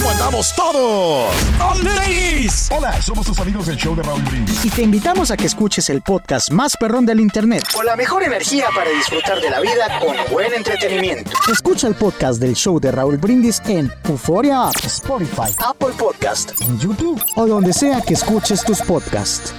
¿Cómo 0.00 0.12
andamos 0.12 0.54
todos? 0.54 1.30
¡Ladies! 1.84 2.70
Hola, 2.74 3.02
somos 3.02 3.26
tus 3.26 3.38
amigos 3.38 3.66
del 3.66 3.76
show 3.76 3.94
de 3.94 4.02
Raúl 4.02 4.22
Brindis. 4.22 4.64
Y 4.64 4.70
te 4.70 4.80
invitamos 4.80 5.30
a 5.30 5.36
que 5.36 5.44
escuches 5.44 5.90
el 5.90 6.00
podcast 6.00 6.50
más 6.52 6.74
perrón 6.78 7.04
del 7.04 7.20
internet. 7.20 7.64
Con 7.74 7.84
la 7.84 7.96
mejor 7.96 8.22
energía 8.22 8.68
para 8.74 8.88
disfrutar 8.88 9.38
de 9.42 9.50
la 9.50 9.60
vida 9.60 10.00
con 10.00 10.16
buen 10.32 10.54
entretenimiento. 10.54 11.32
Escucha 11.52 11.86
el 11.86 11.96
podcast 11.96 12.40
del 12.40 12.54
show 12.54 12.80
de 12.80 12.90
Raúl 12.92 13.18
Brindis 13.18 13.60
en 13.66 13.92
Euforia 14.08 14.68
App, 14.68 14.76
Spotify, 14.86 15.54
Apple 15.58 15.92
Podcast, 15.98 16.58
en 16.62 16.78
YouTube 16.78 17.22
o 17.36 17.46
donde 17.46 17.74
sea 17.74 18.00
que 18.00 18.14
escuches 18.14 18.64
tus 18.64 18.80
podcasts. 18.80 19.52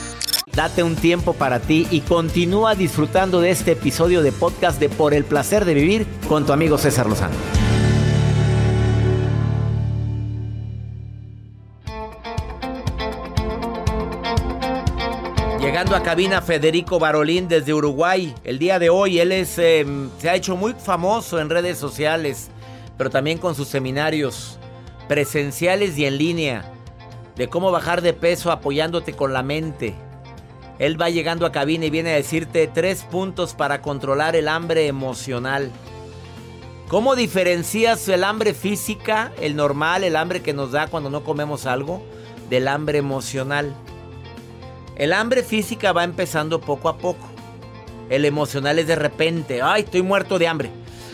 Date 0.55 0.81
un 0.81 0.95
tiempo 0.95 1.33
para 1.33 1.59
ti 1.59 1.87
y 1.91 2.01
continúa 2.01 2.73
disfrutando 2.73 3.41
de 3.41 3.51
este 3.51 3.73
episodio 3.73 4.23
de 4.23 4.31
podcast 4.31 4.79
de 4.79 4.89
Por 4.89 5.13
el 5.13 5.23
placer 5.23 5.65
de 5.65 5.75
vivir 5.75 6.07
con 6.27 6.47
tu 6.47 6.51
amigo 6.51 6.79
César 6.79 7.05
Lozano. 7.05 7.35
Llegando 15.61 15.95
a 15.95 16.01
cabina 16.01 16.41
Federico 16.41 16.97
Barolín 16.97 17.47
desde 17.47 17.71
Uruguay. 17.71 18.33
El 18.43 18.57
día 18.57 18.79
de 18.79 18.89
hoy 18.89 19.19
él 19.19 19.31
eh, 19.31 19.45
se 20.17 20.29
ha 20.29 20.35
hecho 20.35 20.55
muy 20.57 20.73
famoso 20.73 21.39
en 21.39 21.51
redes 21.51 21.77
sociales, 21.77 22.49
pero 22.97 23.11
también 23.11 23.37
con 23.37 23.53
sus 23.53 23.67
seminarios 23.67 24.57
presenciales 25.07 25.99
y 25.99 26.05
en 26.05 26.17
línea 26.17 26.65
de 27.35 27.47
cómo 27.47 27.69
bajar 27.69 28.01
de 28.01 28.13
peso 28.13 28.51
apoyándote 28.51 29.13
con 29.13 29.33
la 29.33 29.43
mente. 29.43 29.93
Él 30.79 30.99
va 30.99 31.11
llegando 31.11 31.45
a 31.45 31.51
cabina 31.51 31.85
y 31.85 31.91
viene 31.91 32.11
a 32.11 32.15
decirte 32.15 32.65
tres 32.67 33.03
puntos 33.03 33.53
para 33.53 33.83
controlar 33.83 34.35
el 34.35 34.47
hambre 34.47 34.87
emocional. 34.87 35.69
¿Cómo 36.87 37.15
diferencias 37.15 38.09
el 38.09 38.23
hambre 38.23 38.55
física, 38.55 39.31
el 39.39 39.55
normal, 39.55 40.03
el 40.03 40.15
hambre 40.15 40.41
que 40.41 40.53
nos 40.53 40.71
da 40.71 40.87
cuando 40.87 41.11
no 41.11 41.23
comemos 41.23 41.67
algo, 41.67 42.03
del 42.49 42.67
hambre 42.67 42.97
emocional? 42.97 43.75
El 44.95 45.13
hambre 45.13 45.43
física 45.43 45.93
va 45.93 46.03
empezando 46.03 46.61
poco 46.61 46.89
a 46.89 46.97
poco. 46.97 47.27
El 48.09 48.25
emocional 48.25 48.77
es 48.77 48.87
de 48.87 48.95
repente, 48.95 49.61
ay, 49.61 49.83
estoy 49.83 50.01
muerto 50.01 50.37
de 50.37 50.47
hambre. 50.47 50.69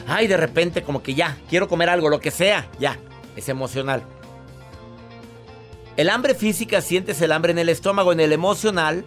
Ay, 0.07 0.28
de 0.28 0.38
repente 0.38 0.84
como 0.84 1.03
que 1.03 1.13
ya, 1.13 1.38
quiero 1.50 1.68
comer 1.68 1.90
algo, 1.90 2.09
lo 2.09 2.19
que 2.19 2.31
sea, 2.31 2.69
ya, 2.79 2.97
es 3.35 3.50
emocional. 3.50 4.01
El 5.96 6.09
hambre 6.09 6.34
física 6.35 6.81
sientes 6.81 7.22
el 7.22 7.31
hambre 7.31 7.51
en 7.51 7.59
el 7.59 7.69
estómago, 7.69 8.12
en 8.12 8.19
el 8.19 8.31
emocional 8.31 9.06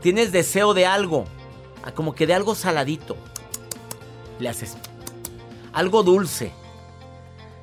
tienes 0.00 0.32
deseo 0.32 0.74
de 0.74 0.86
algo, 0.86 1.24
como 1.94 2.14
que 2.14 2.26
de 2.26 2.34
algo 2.34 2.54
saladito. 2.54 3.16
Le 4.38 4.48
haces 4.48 4.76
algo 5.72 6.02
dulce. 6.02 6.52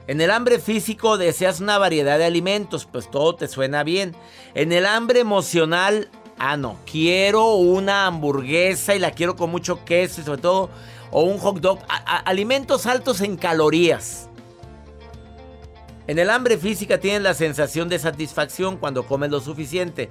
En 0.07 0.22
el 0.22 0.31
hambre 0.31 0.59
físico 0.59 1.18
deseas 1.18 1.59
una 1.59 1.78
variedad 1.78 2.18
de 2.18 2.23
alimentos, 2.23 2.88
pues 2.90 3.12
todo 3.12 3.35
te 3.35 3.50
suena 3.50 3.84
bien. 3.84 4.16
En 4.53 4.72
el 4.72 4.85
hambre 4.85 5.19
emocional, 5.19 6.09
ah, 6.40 6.56
no, 6.56 6.78
quiero 6.90 7.56
una 7.56 8.07
hamburguesa 8.07 8.96
y 8.96 9.00
la 9.00 9.12
quiero 9.12 9.35
con 9.35 9.51
mucho 9.51 9.84
queso 9.84 10.22
y 10.22 10.23
sobre 10.23 10.41
todo, 10.41 10.69
o 11.12 11.23
un 11.23 11.38
hot 11.40 11.59
dog. 11.59 11.79
Alimentos 12.23 12.85
altos 12.85 13.19
en 13.19 13.35
calorías. 13.35 14.29
En 16.07 16.19
el 16.19 16.29
hambre 16.29 16.57
física 16.57 17.00
tienes 17.00 17.22
la 17.22 17.34
sensación 17.34 17.90
de 17.90 18.00
satisfacción 18.00 18.78
cuando 18.78 19.06
comes 19.06 19.29
lo 19.29 19.41
suficiente. 19.41 20.07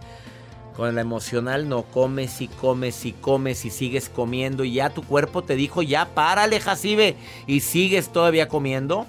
Con 0.77 0.95
la 0.95 1.01
emocional 1.01 1.71
no 1.71 1.85
comes 1.85 2.43
y 2.43 2.49
comes 2.49 3.07
y 3.07 3.13
comes 3.13 3.65
y 3.65 3.71
sigues 3.71 4.11
comiendo 4.11 4.63
y 4.63 4.75
ya 4.75 4.91
tu 4.91 5.03
cuerpo 5.03 5.43
te 5.43 5.57
dijo 5.57 5.81
ya 5.81 6.05
párale 6.15 6.61
Jacibe 6.61 7.17
y 7.47 7.61
sigues 7.61 8.11
todavía 8.11 8.47
comiendo. 8.47 9.07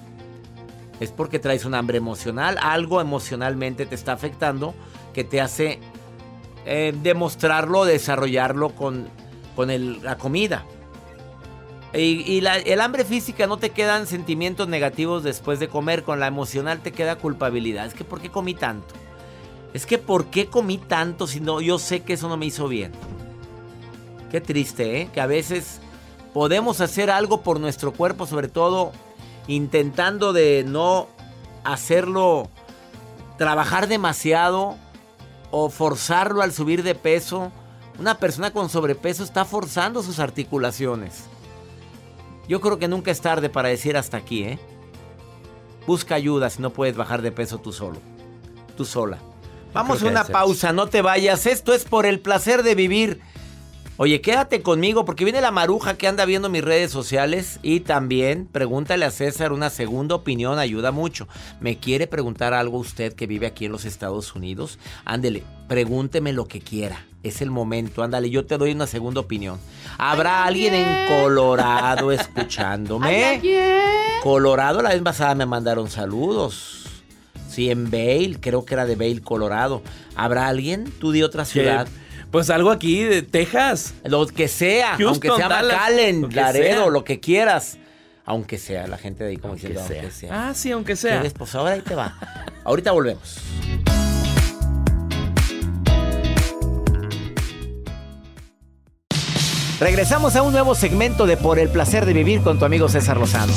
Es 1.00 1.10
porque 1.10 1.38
traes 1.38 1.64
un 1.64 1.74
hambre 1.74 1.98
emocional, 1.98 2.58
algo 2.60 3.00
emocionalmente 3.00 3.86
te 3.86 3.94
está 3.94 4.12
afectando 4.12 4.74
que 5.14 5.24
te 5.24 5.40
hace 5.40 5.78
eh, 6.66 6.92
demostrarlo, 7.02 7.84
desarrollarlo 7.84 8.70
con, 8.70 9.08
con 9.54 10.02
la 10.02 10.18
comida. 10.18 10.64
Y, 11.94 12.44
el 12.44 12.80
hambre 12.80 13.04
física 13.04 13.46
no 13.46 13.56
te 13.56 13.70
quedan 13.70 14.06
sentimientos 14.06 14.68
negativos 14.68 15.22
después 15.22 15.58
de 15.58 15.68
comer, 15.68 16.02
con 16.02 16.20
la 16.20 16.26
emocional 16.26 16.80
te 16.80 16.92
queda 16.92 17.16
culpabilidad. 17.16 17.86
Es 17.86 17.94
que 17.94 18.04
¿por 18.04 18.20
qué 18.20 18.30
comí 18.30 18.54
tanto? 18.54 18.94
Es 19.72 19.86
que 19.86 19.96
¿por 19.96 20.26
qué 20.26 20.46
comí 20.46 20.76
tanto 20.78 21.26
si 21.26 21.40
no 21.40 21.60
yo 21.60 21.78
sé 21.78 22.00
que 22.00 22.14
eso 22.14 22.28
no 22.28 22.36
me 22.36 22.46
hizo 22.46 22.68
bien? 22.68 22.92
Qué 24.30 24.42
triste, 24.42 25.00
¿eh? 25.00 25.10
Que 25.12 25.22
a 25.22 25.26
veces 25.26 25.80
podemos 26.34 26.82
hacer 26.82 27.10
algo 27.10 27.40
por 27.40 27.58
nuestro 27.58 27.92
cuerpo, 27.92 28.26
sobre 28.26 28.48
todo 28.48 28.92
intentando 29.48 30.32
de 30.32 30.64
no 30.64 31.08
hacerlo 31.64 32.48
trabajar 33.36 33.88
demasiado 33.88 34.76
o 35.50 35.70
forzarlo 35.70 36.42
al 36.42 36.52
subir 36.52 36.84
de 36.84 36.94
peso. 36.94 37.50
Una 37.98 38.18
persona 38.18 38.52
con 38.52 38.68
sobrepeso 38.68 39.24
está 39.24 39.44
forzando 39.44 40.02
sus 40.02 40.20
articulaciones. 40.20 41.24
Yo 42.46 42.60
creo 42.60 42.78
que 42.78 42.86
nunca 42.86 43.10
es 43.10 43.20
tarde 43.20 43.48
para 43.48 43.68
decir 43.68 43.96
hasta 43.96 44.18
aquí, 44.18 44.44
¿eh? 44.44 44.58
Busca 45.86 46.14
ayuda 46.14 46.50
si 46.50 46.62
no 46.62 46.70
puedes 46.70 46.96
bajar 46.96 47.22
de 47.22 47.32
peso 47.32 47.58
tú 47.58 47.72
solo. 47.72 47.98
Tú 48.76 48.84
sola. 48.84 49.18
Vamos 49.72 50.02
a 50.02 50.06
una 50.06 50.24
pausa, 50.24 50.72
no 50.72 50.86
te 50.86 51.02
vayas. 51.02 51.46
Esto 51.46 51.72
es 51.72 51.84
por 51.84 52.06
el 52.06 52.20
placer 52.20 52.62
de 52.62 52.74
vivir. 52.74 53.20
Oye, 54.00 54.20
quédate 54.20 54.62
conmigo 54.62 55.04
porque 55.04 55.24
viene 55.24 55.40
la 55.40 55.50
maruja 55.50 55.98
que 55.98 56.06
anda 56.06 56.24
viendo 56.24 56.48
mis 56.48 56.62
redes 56.62 56.92
sociales 56.92 57.58
y 57.64 57.80
también 57.80 58.46
pregúntale 58.46 59.04
a 59.04 59.10
César 59.10 59.50
una 59.50 59.70
segunda 59.70 60.14
opinión, 60.14 60.60
ayuda 60.60 60.92
mucho. 60.92 61.26
¿Me 61.58 61.78
quiere 61.78 62.06
preguntar 62.06 62.54
algo 62.54 62.78
usted 62.78 63.12
que 63.14 63.26
vive 63.26 63.48
aquí 63.48 63.64
en 63.64 63.72
los 63.72 63.84
Estados 63.84 64.36
Unidos? 64.36 64.78
Ándele, 65.04 65.42
pregúnteme 65.66 66.32
lo 66.32 66.46
que 66.46 66.60
quiera. 66.60 67.06
Es 67.24 67.42
el 67.42 67.50
momento, 67.50 68.04
ándale, 68.04 68.30
yo 68.30 68.46
te 68.46 68.56
doy 68.56 68.70
una 68.70 68.86
segunda 68.86 69.18
opinión. 69.20 69.58
¿Habrá 69.98 70.44
alguien 70.44 70.74
en 70.74 71.08
Colorado 71.08 72.12
escuchándome? 72.12 73.42
Colorado, 74.22 74.80
la 74.80 74.90
vez 74.90 75.02
pasada 75.02 75.34
me 75.34 75.44
mandaron 75.44 75.90
saludos. 75.90 76.86
Sí, 77.48 77.68
en 77.68 77.90
Vail, 77.90 78.38
creo 78.38 78.64
que 78.64 78.74
era 78.74 78.86
de 78.86 78.94
Vail, 78.94 79.22
Colorado. 79.22 79.82
¿Habrá 80.14 80.46
alguien? 80.46 80.84
¿Tú 81.00 81.10
de 81.10 81.24
otra 81.24 81.44
ciudad? 81.44 81.88
Pues 82.30 82.50
algo 82.50 82.70
aquí 82.70 83.04
de 83.04 83.22
Texas. 83.22 83.94
Lo 84.04 84.26
que 84.26 84.48
sea, 84.48 84.96
Houston, 84.96 85.08
aunque 85.08 85.28
sea 85.30 85.48
Dallas, 85.48 85.72
McAllen, 85.72 86.20
lo 86.22 86.28
Laredo, 86.28 86.82
sea. 86.82 86.90
lo 86.90 87.04
que 87.04 87.20
quieras. 87.20 87.78
Aunque 88.26 88.58
sea, 88.58 88.86
la 88.86 88.98
gente 88.98 89.24
de 89.24 89.30
ahí 89.30 89.36
como 89.38 89.54
diciendo, 89.54 89.82
sea. 89.86 90.00
aunque 90.02 90.14
sea. 90.14 90.48
Ah, 90.48 90.54
sí, 90.54 90.70
aunque 90.70 90.96
sea. 90.96 91.22
Pues 91.36 91.54
ahora 91.54 91.72
ahí 91.72 91.80
te 91.80 91.94
va. 91.94 92.18
Ahorita 92.64 92.92
volvemos. 92.92 93.38
Regresamos 99.80 100.36
a 100.36 100.42
un 100.42 100.52
nuevo 100.52 100.74
segmento 100.74 101.24
de 101.24 101.36
Por 101.36 101.58
el 101.58 101.70
placer 101.70 102.04
de 102.04 102.12
vivir 102.12 102.42
con 102.42 102.58
tu 102.58 102.64
amigo 102.66 102.88
César 102.88 103.16
Lozano. 103.16 103.52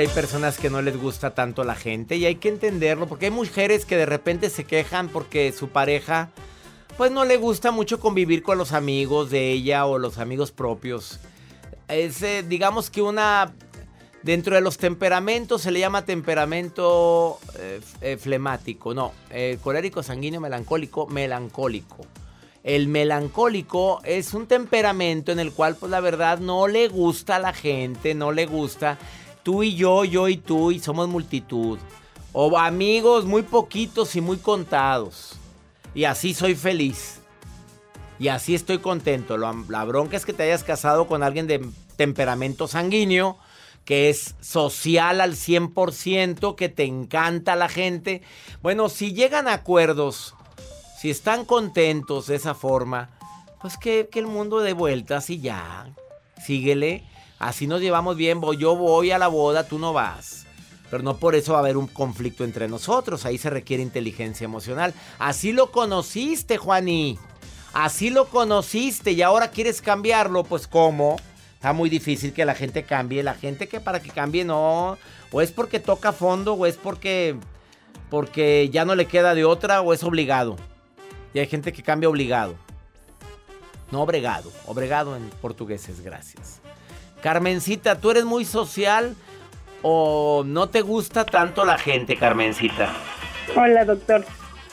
Hay 0.00 0.08
personas 0.08 0.58
que 0.58 0.70
no 0.70 0.82
les 0.82 0.96
gusta 0.96 1.34
tanto 1.34 1.64
la 1.64 1.74
gente 1.74 2.16
y 2.16 2.26
hay 2.26 2.36
que 2.36 2.48
entenderlo 2.48 3.06
porque 3.06 3.26
hay 3.26 3.30
mujeres 3.30 3.84
que 3.84 3.96
de 3.96 4.06
repente 4.06 4.50
se 4.50 4.64
quejan 4.64 5.08
porque 5.08 5.52
su 5.52 5.68
pareja 5.68 6.30
pues 6.96 7.10
no 7.10 7.24
le 7.24 7.36
gusta 7.36 7.70
mucho 7.70 8.00
convivir 8.00 8.42
con 8.42 8.58
los 8.58 8.72
amigos 8.72 9.30
de 9.30 9.52
ella 9.52 9.86
o 9.86 9.98
los 9.98 10.18
amigos 10.18 10.52
propios. 10.52 11.20
Es 11.88 12.22
eh, 12.22 12.44
digamos 12.46 12.90
que 12.90 13.02
una 13.02 13.54
dentro 14.22 14.54
de 14.54 14.60
los 14.60 14.76
temperamentos 14.76 15.62
se 15.62 15.70
le 15.70 15.80
llama 15.80 16.04
temperamento 16.04 17.38
eh, 17.58 17.80
eh, 18.00 18.16
flemático, 18.16 18.92
no, 18.92 19.12
colérico, 19.62 20.02
sanguíneo, 20.02 20.40
melancólico, 20.40 21.06
melancólico. 21.06 22.06
El 22.64 22.88
melancólico 22.88 24.00
es 24.02 24.34
un 24.34 24.48
temperamento 24.48 25.30
en 25.30 25.38
el 25.38 25.52
cual, 25.52 25.76
pues 25.76 25.88
la 25.88 26.00
verdad, 26.00 26.40
no 26.40 26.66
le 26.66 26.88
gusta 26.88 27.36
a 27.36 27.38
la 27.38 27.52
gente, 27.52 28.12
no 28.14 28.32
le 28.32 28.46
gusta. 28.46 28.98
Tú 29.46 29.62
y 29.62 29.76
yo, 29.76 30.04
yo 30.04 30.26
y 30.26 30.38
tú, 30.38 30.72
y 30.72 30.80
somos 30.80 31.06
multitud. 31.06 31.78
O 32.32 32.58
amigos 32.58 33.26
muy 33.26 33.42
poquitos 33.42 34.16
y 34.16 34.20
muy 34.20 34.38
contados. 34.38 35.36
Y 35.94 36.02
así 36.02 36.34
soy 36.34 36.56
feliz. 36.56 37.20
Y 38.18 38.26
así 38.26 38.56
estoy 38.56 38.78
contento. 38.78 39.38
La 39.38 39.84
bronca 39.84 40.16
es 40.16 40.26
que 40.26 40.32
te 40.32 40.42
hayas 40.42 40.64
casado 40.64 41.06
con 41.06 41.22
alguien 41.22 41.46
de 41.46 41.64
temperamento 41.94 42.66
sanguíneo, 42.66 43.38
que 43.84 44.10
es 44.10 44.34
social 44.40 45.20
al 45.20 45.34
100%, 45.34 46.56
que 46.56 46.68
te 46.68 46.82
encanta 46.82 47.54
la 47.54 47.68
gente. 47.68 48.22
Bueno, 48.62 48.88
si 48.88 49.12
llegan 49.12 49.46
a 49.46 49.52
acuerdos, 49.52 50.34
si 50.98 51.08
están 51.08 51.44
contentos 51.44 52.26
de 52.26 52.34
esa 52.34 52.54
forma, 52.54 53.10
pues 53.62 53.78
que, 53.78 54.08
que 54.10 54.18
el 54.18 54.26
mundo 54.26 54.58
dé 54.58 54.72
vueltas 54.72 55.30
y 55.30 55.38
ya. 55.38 55.94
Síguele. 56.44 57.04
Así 57.38 57.66
nos 57.66 57.80
llevamos 57.80 58.16
bien. 58.16 58.40
Voy- 58.40 58.56
Yo 58.56 58.76
voy 58.76 59.10
a 59.10 59.18
la 59.18 59.28
boda, 59.28 59.66
tú 59.68 59.78
no 59.78 59.92
vas. 59.92 60.44
Pero 60.90 61.02
no 61.02 61.16
por 61.16 61.34
eso 61.34 61.52
va 61.52 61.58
a 61.58 61.62
haber 61.62 61.76
un 61.76 61.88
conflicto 61.88 62.44
entre 62.44 62.68
nosotros. 62.68 63.24
Ahí 63.26 63.38
se 63.38 63.50
requiere 63.50 63.82
inteligencia 63.82 64.44
emocional. 64.44 64.94
Así 65.18 65.52
lo 65.52 65.72
conociste, 65.72 66.58
Juaní. 66.58 67.18
Así 67.72 68.08
lo 68.10 68.28
conociste 68.28 69.10
y 69.12 69.20
ahora 69.22 69.50
quieres 69.50 69.82
cambiarlo. 69.82 70.44
Pues 70.44 70.66
¿cómo? 70.68 71.16
Está 71.54 71.72
muy 71.72 71.90
difícil 71.90 72.32
que 72.32 72.44
la 72.44 72.54
gente 72.54 72.84
cambie. 72.84 73.22
La 73.24 73.34
gente 73.34 73.68
que 73.68 73.80
para 73.80 74.00
que 74.00 74.10
cambie 74.10 74.44
no. 74.44 74.96
O 75.32 75.40
es 75.42 75.50
porque 75.50 75.80
toca 75.80 76.12
fondo 76.12 76.54
o 76.54 76.66
es 76.66 76.76
porque, 76.76 77.36
porque 78.08 78.70
ya 78.70 78.84
no 78.84 78.94
le 78.94 79.06
queda 79.06 79.34
de 79.34 79.44
otra 79.44 79.82
o 79.82 79.92
es 79.92 80.04
obligado. 80.04 80.56
Y 81.34 81.40
hay 81.40 81.46
gente 81.48 81.72
que 81.72 81.82
cambia 81.82 82.08
obligado. 82.08 82.54
No 83.90 84.02
obregado. 84.02 84.50
Obregado 84.66 85.16
en 85.16 85.28
portugués 85.42 85.88
es 85.88 86.00
gracias. 86.00 86.60
Carmencita, 87.22 87.98
¿tú 87.98 88.10
eres 88.10 88.24
muy 88.24 88.44
social 88.44 89.14
o 89.82 90.42
no 90.46 90.68
te 90.68 90.80
gusta 90.82 91.24
tanto 91.24 91.64
la 91.64 91.78
gente, 91.78 92.16
Carmencita? 92.16 92.92
Hola, 93.56 93.84
doctor. 93.84 94.24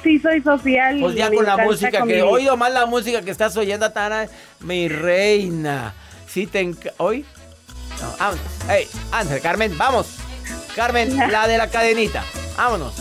Sí, 0.01 0.19
soy 0.19 0.41
social. 0.41 0.99
Pues 0.99 1.15
ya 1.15 1.31
con 1.31 1.45
la 1.45 1.57
música 1.57 1.91
que 1.91 1.99
convivir. 1.99 2.23
oído 2.23 2.57
más 2.57 2.71
la 2.73 2.85
música 2.85 3.21
que 3.21 3.31
estás 3.31 3.55
oyendo, 3.55 3.89
Tana, 3.91 4.27
mi 4.59 4.89
reina. 4.89 5.93
Sí 6.27 6.45
te 6.47 6.61
enc- 6.63 6.91
¿Hoy? 6.97 7.25
No, 8.01 8.17
vámonos. 8.19 8.41
Ey, 8.69 8.87
Ángel, 9.11 9.39
Carmen, 9.41 9.77
vamos. 9.77 10.17
Carmen, 10.75 11.15
la 11.31 11.47
de 11.47 11.57
la 11.57 11.69
cadenita. 11.69 12.23
Vámonos. 12.57 12.93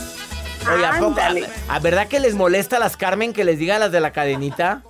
Oye, 0.73 0.85
¿a 0.85 0.97
poco? 0.99 1.19
¿A 1.67 1.79
verdad 1.79 2.07
que 2.07 2.21
les 2.21 2.35
molesta 2.35 2.77
a 2.77 2.79
las 2.79 2.95
Carmen 2.95 3.33
que 3.33 3.43
les 3.43 3.59
digan 3.59 3.81
las 3.81 3.91
de 3.91 3.99
la 3.99 4.11
cadenita? 4.13 4.81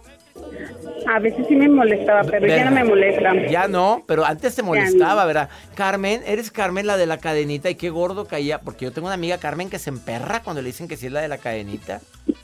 A 1.07 1.19
veces 1.19 1.45
sí 1.47 1.55
me 1.55 1.67
molestaba, 1.67 2.23
pero 2.23 2.47
ya 2.47 2.65
no 2.65 2.71
me 2.71 2.83
molesta. 2.83 3.33
Ya 3.47 3.67
no, 3.67 4.03
pero 4.07 4.25
antes 4.25 4.55
te 4.55 4.63
molestaba, 4.63 5.25
¿verdad? 5.25 5.49
Carmen, 5.75 6.21
eres 6.25 6.51
Carmen 6.51 6.87
la 6.87 6.97
de 6.97 7.05
la 7.05 7.17
cadenita 7.17 7.69
y 7.69 7.75
qué 7.75 7.89
gordo 7.89 8.25
caía. 8.25 8.59
Porque 8.61 8.85
yo 8.85 8.91
tengo 8.91 9.07
una 9.07 9.15
amiga 9.15 9.37
Carmen 9.37 9.69
que 9.69 9.79
se 9.79 9.89
emperra 9.89 10.41
cuando 10.43 10.61
le 10.61 10.67
dicen 10.67 10.87
que 10.87 10.97
sí 10.97 11.07
es 11.07 11.11
la 11.11 11.21
de 11.21 11.27
la 11.27 11.37
cadenita. 11.37 12.01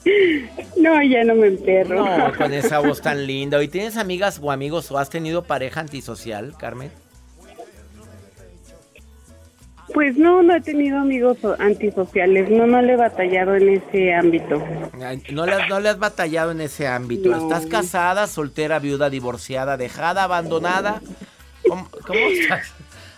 No, 0.77 1.01
ya 1.03 1.25
no 1.25 1.35
me 1.35 1.47
emperro. 1.47 2.05
No, 2.05 2.31
con 2.37 2.53
esa 2.53 2.79
voz 2.79 3.01
tan 3.03 3.27
linda. 3.27 3.61
¿Y 3.61 3.67
tienes 3.67 3.97
amigas 3.97 4.39
o 4.41 4.49
amigos 4.49 4.89
o 4.91 4.97
has 4.97 5.09
tenido 5.09 5.43
pareja 5.43 5.81
antisocial, 5.81 6.53
Carmen? 6.57 6.89
Pues 9.93 10.17
no, 10.17 10.43
no 10.43 10.55
he 10.55 10.61
tenido 10.61 10.99
amigos 10.99 11.37
antisociales. 11.57 12.49
No, 12.49 12.67
no 12.67 12.81
le 12.81 12.93
he 12.93 12.95
batallado 12.95 13.55
en 13.55 13.69
ese 13.69 14.13
ámbito. 14.13 14.61
No 15.31 15.45
le, 15.45 15.53
has- 15.53 15.69
no 15.69 15.79
le 15.79 15.89
has 15.89 15.97
batallado 15.99 16.51
en 16.51 16.61
ese 16.61 16.87
ámbito. 16.87 17.29
No. 17.29 17.41
¿Estás 17.43 17.65
casada, 17.65 18.27
soltera, 18.27 18.79
viuda, 18.79 19.09
divorciada, 19.09 19.77
dejada, 19.77 20.23
abandonada? 20.23 21.01
¿Cómo, 21.67 21.87
cómo 22.05 22.19
estás? 22.19 22.71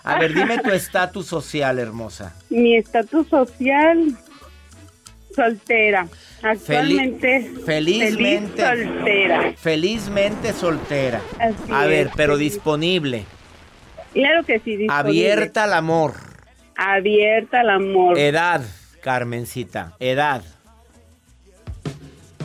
A 0.03 0.17
ver, 0.17 0.33
dime 0.33 0.57
tu 0.59 0.71
estatus 0.71 1.27
social, 1.27 1.77
hermosa. 1.77 2.35
Mi 2.49 2.75
estatus 2.77 3.27
social, 3.27 4.15
soltera. 5.35 6.07
Actualmente, 6.41 7.51
felizmente. 7.65 8.63
feliz 8.63 8.87
soltera. 8.87 9.53
Felizmente 9.57 10.53
soltera. 10.53 11.21
Así 11.39 11.71
A 11.71 11.85
ver, 11.85 12.07
es, 12.07 12.13
pero 12.15 12.33
feliz. 12.35 12.53
disponible. 12.53 13.25
Claro 14.13 14.43
que 14.43 14.59
sí, 14.59 14.75
disponible. 14.75 14.89
Abierta 14.93 15.65
al 15.65 15.73
amor. 15.73 16.13
Abierta 16.83 17.59
al 17.59 17.69
amor. 17.69 18.17
Edad, 18.17 18.61
Carmencita. 19.03 19.93
Edad. 19.99 20.41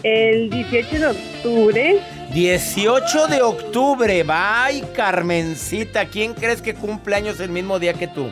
El 0.03 0.50
18 0.50 0.99
de 0.99 1.06
octubre, 1.06 2.00
18 2.35 3.27
de 3.29 3.41
octubre. 3.43 4.23
Bye, 4.25 4.85
Carmencita. 4.94 6.05
¿Quién 6.05 6.35
crees 6.35 6.61
que 6.61 6.75
cumple 6.75 7.17
años 7.17 7.41
el 7.41 7.49
mismo 7.49 7.79
día 7.79 7.94
que 7.94 8.09
tú? 8.09 8.29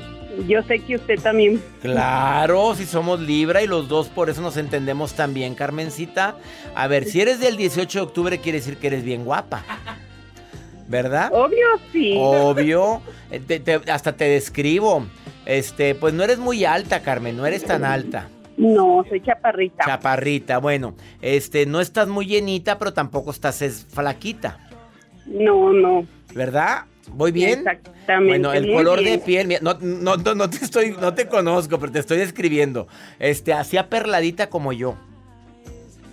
yo 0.48 0.62
sé 0.64 0.80
que 0.80 0.96
usted 0.96 1.18
también. 1.20 1.62
Claro, 1.80 2.74
si 2.74 2.84
somos 2.86 3.20
Libra 3.20 3.62
y 3.62 3.66
los 3.68 3.88
dos 3.88 4.08
por 4.08 4.28
eso 4.28 4.42
nos 4.42 4.56
entendemos 4.56 5.14
tan 5.14 5.32
bien, 5.32 5.54
Carmencita. 5.54 6.36
A 6.74 6.86
ver, 6.86 7.04
si 7.04 7.20
eres 7.22 7.40
del 7.40 7.56
18 7.56 7.98
de 7.98 8.02
octubre 8.04 8.38
quiere 8.40 8.58
decir 8.58 8.76
que 8.76 8.88
eres 8.88 9.04
bien 9.04 9.24
guapa. 9.24 9.64
¿Verdad? 10.86 11.30
Obvio, 11.32 11.66
sí. 11.92 12.14
Obvio. 12.18 13.00
Eh, 13.30 13.40
te- 13.40 13.58
te- 13.58 13.90
hasta 13.90 14.12
te 14.12 14.26
describo. 14.28 15.06
Este, 15.46 15.94
pues 15.94 16.14
no 16.14 16.22
eres 16.24 16.38
muy 16.38 16.64
alta, 16.64 17.00
Carmen, 17.00 17.36
no 17.36 17.46
eres 17.46 17.64
tan 17.64 17.84
alta. 17.84 18.28
No, 18.56 19.04
soy 19.08 19.20
chaparrita. 19.20 19.84
Chaparrita, 19.84 20.58
bueno, 20.58 20.94
este, 21.20 21.66
no 21.66 21.80
estás 21.80 22.08
muy 22.08 22.26
llenita, 22.26 22.78
pero 22.78 22.92
tampoco 22.92 23.30
estás 23.30 23.62
es 23.62 23.86
flaquita, 23.90 24.58
no, 25.26 25.72
no. 25.72 26.06
¿verdad? 26.34 26.84
¿Voy 27.12 27.32
bien? 27.32 27.60
Exactamente. 27.60 28.28
Bueno, 28.28 28.52
el 28.52 28.72
color 28.72 29.00
bien. 29.00 29.12
de 29.12 29.18
piel, 29.24 29.46
mira, 29.46 29.60
no, 29.62 29.74
no, 29.80 30.16
no, 30.16 30.34
no 30.34 30.50
te 30.50 30.64
estoy, 30.64 30.92
no 31.00 31.14
te 31.14 31.26
conozco, 31.26 31.78
pero 31.78 31.92
te 31.92 31.98
estoy 31.98 32.18
describiendo. 32.18 32.86
Este, 33.18 33.52
así 33.52 33.76
aperladita 33.76 34.48
como 34.48 34.72
yo. 34.72 34.96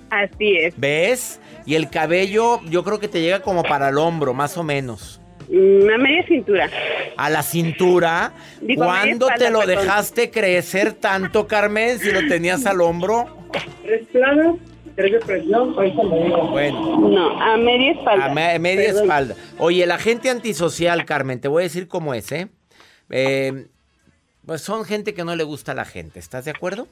Así 0.10 0.58
es. 0.58 0.74
¿Ves? 0.78 1.40
Y 1.66 1.76
el 1.76 1.90
cabello, 1.90 2.62
yo 2.70 2.84
creo 2.84 3.00
que 3.00 3.08
te 3.08 3.22
llega 3.22 3.42
como 3.42 3.64
para 3.64 3.90
el 3.90 3.98
hombro, 3.98 4.34
más 4.34 4.58
o 4.58 4.64
menos. 4.64 5.22
Mm, 5.52 5.90
A 5.94 5.98
media 5.98 6.26
cintura. 6.28 6.70
A 7.18 7.30
la 7.30 7.44
cintura. 7.44 8.32
Digo, 8.62 8.86
¿Cuándo 8.86 9.28
te 9.38 9.50
lo 9.50 9.60
perdón. 9.60 9.84
dejaste 9.84 10.32
crecer 10.32 10.94
tanto, 10.94 11.46
Carmen? 11.48 12.00
Si 12.00 12.10
lo 12.12 12.26
tenías 12.28 12.66
al 12.66 12.80
hombro. 12.82 13.38
¿Tres 13.84 14.08
planos? 14.14 14.58
¿Tres 14.96 15.12
de 15.14 15.20
presión? 15.20 15.74
Bueno. 15.74 17.00
No, 17.10 17.42
a 17.42 17.58
media 17.58 17.92
espalda. 17.92 18.26
A 18.26 18.34
me- 18.34 18.60
media 18.60 18.86
Perdón. 18.88 19.04
espalda. 19.04 19.36
Oye, 19.58 19.84
el 19.84 19.92
agente 19.92 20.30
antisocial, 20.30 21.06
Carmen, 21.06 21.40
te 21.42 21.48
voy 21.48 21.64
a 21.64 21.66
decir 21.66 21.88
cómo 21.88 22.14
es, 22.14 22.32
¿eh? 22.32 22.48
Eh, 23.10 23.68
Pues 24.46 24.62
son 24.62 24.86
gente 24.86 25.14
que 25.14 25.24
no 25.24 25.36
le 25.36 25.44
gusta 25.44 25.74
a 25.74 25.76
la 25.76 25.86
gente, 25.86 26.18
¿estás 26.20 26.46
de 26.46 26.52
acuerdo? 26.52 26.88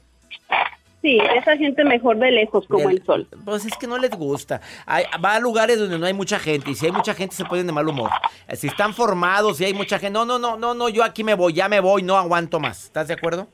Sí, 1.02 1.18
esa 1.34 1.56
gente 1.56 1.82
mejor 1.84 2.18
de 2.18 2.30
lejos, 2.30 2.66
como 2.68 2.90
el 2.90 3.02
sol. 3.04 3.26
Pues 3.44 3.64
es 3.64 3.72
que 3.78 3.86
no 3.86 3.96
les 3.96 4.10
gusta. 4.10 4.60
Hay- 4.84 5.04
va 5.24 5.34
a 5.36 5.40
lugares 5.40 5.78
donde 5.78 5.98
no 5.98 6.04
hay 6.06 6.12
mucha 6.12 6.38
gente 6.38 6.70
y 6.70 6.74
si 6.74 6.84
hay 6.86 6.92
mucha 6.92 7.14
gente 7.14 7.34
se 7.34 7.44
ponen 7.46 7.66
de 7.66 7.72
mal 7.72 7.88
humor. 7.88 8.10
Eh, 8.48 8.56
Si 8.56 8.66
están 8.66 8.92
formados 8.92 9.60
y 9.60 9.64
hay 9.64 9.72
mucha 9.72 9.98
gente, 9.98 10.12
no, 10.12 10.26
no, 10.26 10.38
no, 10.38 10.58
no, 10.58 10.74
no, 10.74 10.88
yo 10.90 11.02
aquí 11.02 11.24
me 11.24 11.32
voy, 11.34 11.54
ya 11.54 11.68
me 11.70 11.80
voy, 11.80 12.02
no 12.02 12.18
aguanto 12.18 12.60
más. 12.60 12.84
¿Estás 12.84 13.08
de 13.08 13.14
acuerdo? 13.14 13.48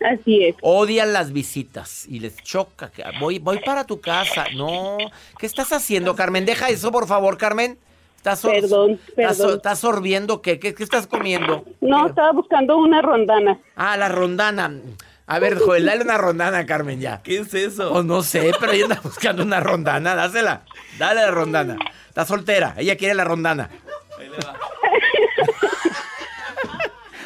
Así 0.00 0.44
es. 0.44 0.56
Odian 0.62 1.12
las 1.12 1.32
visitas 1.32 2.06
y 2.08 2.20
les 2.20 2.36
choca. 2.42 2.90
que 2.90 3.02
Voy, 3.20 3.38
voy 3.40 3.60
para 3.60 3.84
tu 3.84 4.00
casa. 4.00 4.44
No. 4.54 4.96
¿Qué 5.38 5.46
estás 5.46 5.72
haciendo, 5.72 6.14
Carmen? 6.16 6.44
Deja 6.46 6.68
eso, 6.70 6.90
por 6.92 7.06
favor, 7.06 7.36
Carmen. 7.38 7.78
¿Estás 8.16 8.40
Perdón, 8.42 8.92
estás, 9.08 9.36
perdón. 9.38 9.56
estás 9.56 9.78
sorbiendo 9.78 10.42
qué? 10.42 10.58
¿Qué, 10.58 10.74
qué 10.74 10.82
estás 10.82 11.06
comiendo? 11.06 11.64
No, 11.80 12.08
estaba 12.08 12.32
buscando 12.32 12.76
una 12.76 13.00
rondana. 13.00 13.58
Ah, 13.76 13.96
la 13.96 14.08
rondana. 14.08 14.72
A 15.28 15.38
ver, 15.40 15.58
Joel, 15.58 15.84
dale 15.86 16.04
una 16.04 16.18
rondana 16.18 16.58
a 16.58 16.66
Carmen 16.66 17.00
ya. 17.00 17.20
¿Qué 17.22 17.38
es 17.38 17.52
eso? 17.52 17.92
Pues 17.92 18.04
no 18.04 18.22
sé, 18.22 18.52
pero 18.60 18.70
ella 18.72 18.84
anda 18.84 19.00
buscando 19.02 19.42
una 19.42 19.58
rondana. 19.60 20.14
Dásela. 20.14 20.62
Dale 20.98 21.20
la 21.22 21.30
rondana. 21.32 21.76
Está 22.08 22.24
soltera. 22.24 22.74
Ella 22.76 22.96
quiere 22.96 23.14
la 23.14 23.24
rondana. 23.24 23.68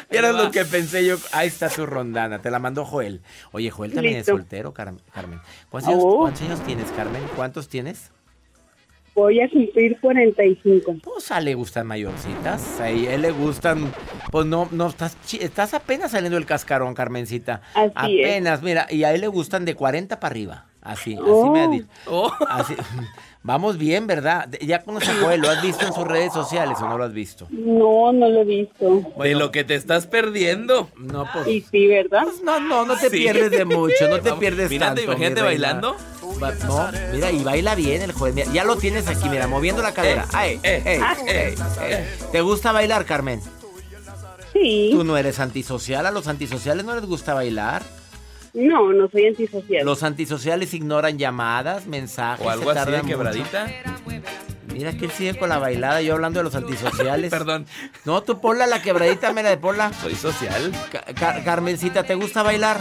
Vieron 0.09 0.35
lo 0.35 0.51
que 0.51 0.65
pensé 0.65 1.05
yo. 1.05 1.17
Ahí 1.31 1.47
está 1.47 1.69
su 1.69 1.85
rondana. 1.85 2.41
Te 2.41 2.51
la 2.51 2.59
mandó 2.59 2.83
Joel. 2.85 3.21
Oye, 3.51 3.69
Joel 3.71 3.93
también 3.93 4.15
Listo. 4.17 4.33
es 4.33 4.37
soltero, 4.39 4.73
Car- 4.73 4.93
Carmen. 5.13 5.39
¿Cuántos 5.69 5.93
años, 5.93 6.03
cuántos 6.17 6.41
años 6.41 6.59
tienes, 6.65 6.91
Carmen? 6.91 7.21
¿Cuántos 7.35 7.69
tienes? 7.69 8.11
Voy 9.21 9.39
a 9.39 9.47
cumplir 9.49 9.99
45. 10.01 10.95
Pues 11.03 11.31
a 11.31 11.37
él 11.37 11.45
le 11.45 11.53
gustan 11.53 11.85
mayorcitas. 11.85 12.79
A 12.79 12.89
él 12.89 13.21
le 13.21 13.29
gustan 13.29 13.93
Pues 14.31 14.47
no, 14.47 14.67
no, 14.71 14.87
estás, 14.87 15.15
chi- 15.25 15.37
estás 15.39 15.75
apenas 15.75 16.09
saliendo 16.11 16.37
del 16.37 16.47
cascarón, 16.47 16.95
Carmencita. 16.95 17.61
Así 17.75 18.19
es. 18.19 18.27
apenas, 18.27 18.63
mira, 18.63 18.87
y 18.89 19.03
a 19.03 19.13
él 19.13 19.21
le 19.21 19.27
gustan 19.27 19.63
de 19.65 19.75
40 19.75 20.19
para 20.19 20.31
arriba. 20.31 20.65
Así, 20.81 21.13
así 21.13 21.21
Oh. 21.23 21.51
me 21.51 21.61
ha 21.61 21.67
dicho. 21.67 21.87
Así- 22.49 22.75
Vamos 23.43 23.79
bien, 23.79 24.05
¿verdad? 24.05 24.47
Ya 24.61 24.83
conoces 24.83 25.09
a 25.09 25.15
Joel, 25.19 25.41
¿lo 25.41 25.49
has 25.49 25.63
visto 25.63 25.83
en 25.87 25.93
sus 25.93 26.05
redes 26.07 26.31
sociales 26.31 26.77
o 26.79 26.87
no 26.87 26.95
lo 26.99 27.05
has 27.05 27.13
visto? 27.13 27.47
No, 27.49 28.13
no 28.13 28.29
lo 28.29 28.41
he 28.41 28.45
visto. 28.45 29.01
De 29.17 29.33
lo 29.33 29.49
que 29.51 29.63
te 29.63 29.73
estás 29.73 30.05
perdiendo. 30.05 30.89
No, 30.95 31.27
pues. 31.33 31.47
Y 31.47 31.61
sí, 31.61 31.87
¿verdad? 31.87 32.27
No, 32.43 32.59
no, 32.59 32.85
no 32.85 32.95
te 32.97 33.09
Sí. 33.09 33.17
pierdes 33.17 33.49
de 33.49 33.65
mucho, 33.65 34.07
no 34.09 34.17
te 34.19 34.29
Vamos, 34.29 34.39
pierdes 34.39 34.69
mira, 34.69 34.87
tanto. 34.87 35.01
imagínate 35.01 35.41
bailando. 35.41 35.95
Va- 36.41 36.51
No, 36.67 36.91
mira, 37.13 37.31
y 37.31 37.43
baila 37.43 37.73
bien 37.73 38.03
el 38.03 38.11
Joel. 38.11 38.35
Mira, 38.35 38.51
ya 38.53 38.63
lo 38.63 38.75
tienes 38.77 39.07
aquí, 39.07 39.27
mira, 39.27 39.47
moviendo 39.47 39.81
la 39.81 39.93
cadera. 39.93 40.27
Ay, 40.33 40.59
eh, 40.61 40.83
ey, 40.85 41.01
ey, 41.27 41.55
ey. 41.91 42.05
¿Te 42.31 42.41
gusta 42.41 42.71
bailar, 42.71 43.05
Carmen? 43.05 43.41
Sí. 44.53 44.89
Tú 44.91 45.03
no 45.03 45.17
eres 45.17 45.39
antisocial, 45.39 46.05
a 46.05 46.11
los 46.11 46.27
antisociales 46.27 46.85
no 46.85 46.93
les 46.93 47.05
gusta 47.07 47.33
bailar. 47.33 47.81
No, 48.53 48.91
no 48.93 49.09
soy 49.09 49.27
antisocial. 49.27 49.85
Los 49.85 50.03
antisociales 50.03 50.73
ignoran 50.73 51.17
llamadas, 51.17 51.87
mensajes. 51.87 52.45
O 52.45 52.49
algo 52.49 52.73
se 52.73 52.79
así 52.79 52.91
de 52.91 52.97
mucho. 52.97 53.07
quebradita. 53.09 53.67
Mira 54.73 54.93
que 54.93 55.05
él 55.05 55.11
sigue 55.11 55.37
con 55.37 55.49
la 55.49 55.57
bailada, 55.57 56.01
yo 56.01 56.13
hablando 56.13 56.39
de 56.39 56.43
los 56.45 56.55
antisociales. 56.55 57.29
Perdón. 57.31 57.65
No, 58.05 58.23
tú 58.23 58.39
ponla 58.41 58.67
la 58.67 58.81
quebradita, 58.81 59.31
mira 59.33 59.49
de 59.49 59.57
ponla. 59.57 59.93
Soy 59.93 60.15
social. 60.15 60.71
Ca- 60.91 61.05
Car- 61.13 61.43
Carmencita, 61.43 62.03
¿te 62.03 62.15
gusta 62.15 62.41
bailar? 62.43 62.79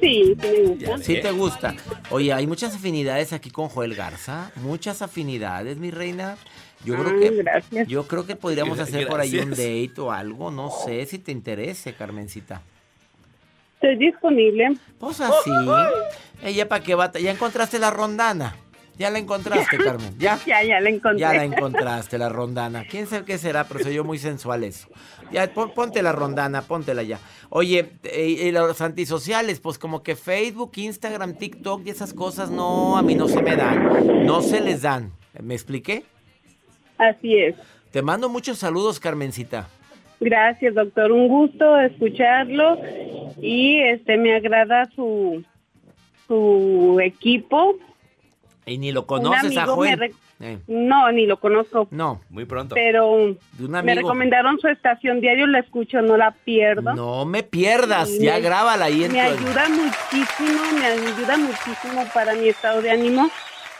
Sí, 0.00 0.34
sí 0.40 0.48
me 0.48 0.60
gusta. 0.74 0.98
Sí 0.98 1.20
te 1.20 1.30
gusta. 1.30 1.74
Oye, 2.10 2.32
hay 2.32 2.46
muchas 2.46 2.74
afinidades 2.74 3.32
aquí 3.32 3.50
con 3.50 3.68
Joel 3.68 3.94
Garza. 3.94 4.50
Muchas 4.56 5.00
afinidades, 5.02 5.78
mi 5.78 5.90
reina. 5.90 6.36
Yo 6.84 6.94
creo 6.96 7.14
Ah, 7.16 7.18
que 7.18 7.30
gracias. 7.30 7.88
yo 7.88 8.06
creo 8.06 8.26
que 8.26 8.36
podríamos 8.36 8.78
hacer 8.78 9.06
por 9.08 9.18
ahí 9.20 9.38
un 9.38 9.50
date 9.50 9.94
o 9.98 10.12
algo, 10.12 10.50
no 10.50 10.70
sé 10.84 11.06
si 11.06 11.18
te 11.18 11.32
interese, 11.32 11.94
Carmencita. 11.94 12.60
Estoy 13.84 13.96
disponible. 14.06 14.74
Pues 14.98 15.20
así. 15.20 15.50
Ella 16.42 16.68
para 16.68 16.82
qué 16.82 16.94
va, 16.94 17.12
ya 17.12 17.30
encontraste 17.30 17.78
la 17.78 17.90
rondana. 17.90 18.56
Ya 18.96 19.10
la 19.10 19.18
encontraste, 19.18 19.76
Carmen. 19.76 20.14
Ya. 20.18 20.38
Ya, 20.46 20.62
ya 20.62 20.80
la 20.80 20.88
encontré. 20.88 21.18
Ya 21.20 21.32
la 21.32 21.44
encontraste, 21.44 22.16
la 22.16 22.28
rondana. 22.28 22.84
¿Quién 22.88 23.06
sabe 23.08 23.24
qué 23.24 23.38
será? 23.38 23.64
Pero 23.64 23.80
soy 23.82 23.94
yo 23.94 24.04
muy 24.04 24.18
sensual 24.18 24.62
eso. 24.62 24.88
Ya, 25.32 25.52
pon- 25.52 25.72
ponte 25.74 26.00
la 26.02 26.12
rondana, 26.12 26.62
póntela 26.62 27.02
ya. 27.02 27.18
Oye, 27.50 27.90
eh, 28.04 28.26
y 28.28 28.52
los 28.52 28.80
antisociales, 28.80 29.58
pues 29.58 29.78
como 29.78 30.02
que 30.04 30.14
Facebook, 30.14 30.72
Instagram, 30.76 31.34
TikTok 31.34 31.82
y 31.86 31.90
esas 31.90 32.14
cosas, 32.14 32.50
no, 32.50 32.96
a 32.96 33.02
mí 33.02 33.16
no 33.16 33.26
se 33.26 33.42
me 33.42 33.56
dan. 33.56 34.24
No 34.24 34.42
se 34.42 34.60
les 34.60 34.82
dan. 34.82 35.12
¿Me 35.42 35.54
expliqué? 35.54 36.04
Así 36.96 37.36
es. 37.36 37.56
Te 37.90 38.00
mando 38.02 38.28
muchos 38.28 38.58
saludos, 38.58 39.00
Carmencita. 39.00 39.68
Gracias, 40.24 40.74
doctor. 40.74 41.12
Un 41.12 41.28
gusto 41.28 41.78
escucharlo 41.78 42.78
y 43.40 43.80
este 43.80 44.16
me 44.16 44.34
agrada 44.34 44.86
su 44.96 45.44
su 46.26 46.98
equipo. 47.02 47.76
Y 48.66 48.78
ni 48.78 48.92
lo 48.92 49.04
conoces 49.06 49.56
a 49.58 49.66
me 49.66 49.72
Joel. 49.72 50.14
Eh, 50.40 50.58
No, 50.66 51.12
ni 51.12 51.26
lo 51.26 51.38
conozco, 51.38 51.86
no, 51.92 52.20
Muy 52.30 52.44
pronto. 52.44 52.74
pero 52.74 53.36
de 53.52 53.64
un 53.66 53.70
me 53.84 53.94
recomendaron 53.94 54.58
su 54.58 54.66
estación 54.68 55.20
diario, 55.20 55.46
la 55.46 55.60
escucho, 55.60 56.00
no 56.02 56.16
la 56.16 56.32
pierdo. 56.32 56.92
No 56.94 57.24
me 57.24 57.42
pierdas, 57.44 58.10
Y 58.10 58.24
ya 58.24 58.34
me- 58.34 58.40
grábala 58.40 58.86
ahí 58.86 59.06
Me 59.08 59.20
ayuda 59.20 59.68
muchísimo, 59.68 60.60
me 60.80 60.86
ayuda 60.86 61.36
muchísimo 61.36 62.02
para 62.12 62.34
mi 62.34 62.48
estado 62.48 62.82
de 62.82 62.90
ánimo. 62.90 63.30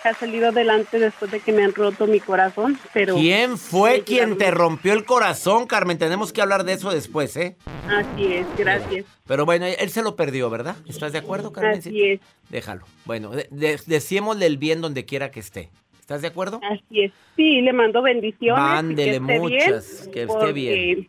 Ha 0.04 0.12
salido 0.12 0.49
adelante 0.49 0.99
después 0.99 1.30
de 1.30 1.40
que 1.40 1.50
me 1.50 1.64
han 1.64 1.73
roto 1.75 2.06
mi 2.06 2.20
corazón, 2.20 2.78
pero 2.92 3.14
¿Quién 3.14 3.56
fue 3.56 4.02
quien 4.04 4.37
te 4.37 4.50
rompió 4.50 4.92
el 4.92 5.06
corazón, 5.06 5.66
Carmen? 5.66 5.96
Tenemos 5.96 6.30
que 6.30 6.42
hablar 6.42 6.64
de 6.64 6.75
eso 6.75 6.90
después, 6.90 7.34
¿eh? 7.38 7.56
Así 7.88 8.34
es, 8.34 8.46
gracias. 8.58 9.06
Pero 9.26 9.46
bueno, 9.46 9.64
él 9.64 9.88
se 9.88 10.02
lo 10.02 10.14
perdió, 10.14 10.50
¿verdad? 10.50 10.76
¿Estás 10.87 11.12
de 11.12 11.18
acuerdo, 11.18 11.52
Carmen? 11.52 11.78
Así 11.78 12.02
es, 12.02 12.20
Déjalo. 12.50 12.84
Bueno, 13.06 13.30
de- 13.30 13.49
de- 13.50 13.80
decímosle 13.87 14.44
el 14.44 14.58
bien 14.58 14.82
donde 14.82 15.06
quiera 15.06 15.30
que 15.30 15.40
esté. 15.40 15.70
¿Estás 15.99 16.20
de 16.20 16.28
acuerdo? 16.28 16.61
así 16.62 17.04
es. 17.04 17.12
Sí, 17.34 17.62
le 17.62 17.73
mando 17.73 18.02
bendiciones. 18.02 18.62
Mándele 18.62 19.12
que 19.12 19.16
esté 19.16 19.38
muchas, 19.40 20.00
bien, 20.02 20.12
que 20.12 20.23
esté 20.25 20.52
bien. 20.52 21.08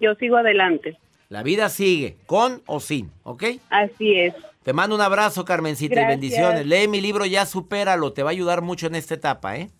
Yo 0.00 0.14
sigo 0.14 0.38
adelante. 0.38 0.96
La 1.32 1.42
vida 1.42 1.70
sigue, 1.70 2.18
con 2.26 2.60
o 2.66 2.78
sin, 2.78 3.10
¿ok? 3.22 3.44
Así 3.70 4.18
es. 4.18 4.34
Te 4.62 4.74
mando 4.74 4.94
un 4.94 5.00
abrazo, 5.00 5.46
Carmencita, 5.46 6.02
y 6.02 6.04
bendiciones. 6.04 6.66
Lee 6.66 6.88
mi 6.88 7.00
libro 7.00 7.24
Ya 7.24 7.46
Supéralo, 7.46 8.12
te 8.12 8.22
va 8.22 8.28
a 8.28 8.32
ayudar 8.32 8.60
mucho 8.60 8.86
en 8.86 8.94
esta 8.96 9.14
etapa, 9.14 9.56
¿eh? 9.56 9.70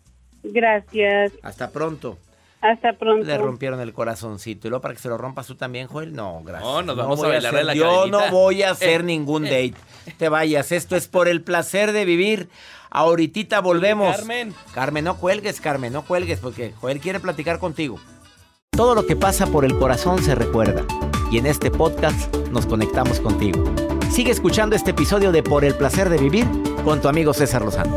Gracias. 0.42 1.32
Hasta 1.42 1.68
pronto. 1.70 2.16
Hasta 2.62 2.94
pronto. 2.94 3.26
Le 3.26 3.36
rompieron 3.36 3.80
el 3.80 3.92
corazoncito. 3.92 4.66
¿Y 4.66 4.70
luego 4.70 4.80
para 4.80 4.94
que 4.94 5.00
se 5.00 5.10
lo 5.10 5.18
rompas 5.18 5.46
tú 5.46 5.54
también, 5.54 5.88
Joel? 5.88 6.14
No, 6.14 6.40
gracias. 6.42 6.64
No, 6.72 6.80
nos 6.82 6.96
vamos 6.96 7.18
a 7.18 7.22
voy 7.24 7.32
bailar 7.32 7.52
de 7.52 7.58
hacer- 7.58 7.66
la 7.66 7.74
Yo 7.74 7.84
cadenita. 7.96 8.30
no 8.30 8.30
voy 8.32 8.62
a 8.62 8.70
hacer 8.70 9.00
Eh, 9.02 9.04
ningún 9.12 9.42
date. 9.44 9.74
Te 10.16 10.30
vayas. 10.30 10.72
Esto 10.72 10.96
es 10.96 11.06
por 11.06 11.28
el 11.28 11.42
placer 11.42 11.92
de 11.92 12.06
vivir. 12.06 12.48
Ahorita 12.90 13.60
volvemos. 13.60 14.16
Carmen. 14.16 14.54
Carmen, 14.72 15.04
no 15.04 15.18
cuelgues, 15.18 15.60
Carmen, 15.60 15.92
no 15.92 16.02
cuelgues, 16.06 16.40
porque 16.40 16.72
Joel 16.80 16.98
quiere 16.98 17.20
platicar 17.20 17.58
contigo. 17.58 18.00
Todo 18.70 18.94
lo 18.94 19.04
que 19.06 19.16
pasa 19.16 19.46
por 19.48 19.66
el 19.66 19.78
corazón 19.78 20.22
se 20.22 20.34
recuerda. 20.34 20.86
Y 21.32 21.38
en 21.38 21.46
este 21.46 21.70
podcast 21.70 22.36
nos 22.48 22.66
conectamos 22.66 23.18
contigo. 23.18 23.64
Sigue 24.10 24.30
escuchando 24.30 24.76
este 24.76 24.90
episodio 24.90 25.32
de 25.32 25.42
Por 25.42 25.64
el 25.64 25.74
placer 25.74 26.10
de 26.10 26.18
vivir 26.18 26.46
con 26.84 27.00
tu 27.00 27.08
amigo 27.08 27.32
César 27.32 27.62
Lozano. 27.62 27.96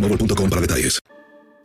boostmobile.com 0.00 0.50
para 0.50 0.60
detalles. 0.60 1.00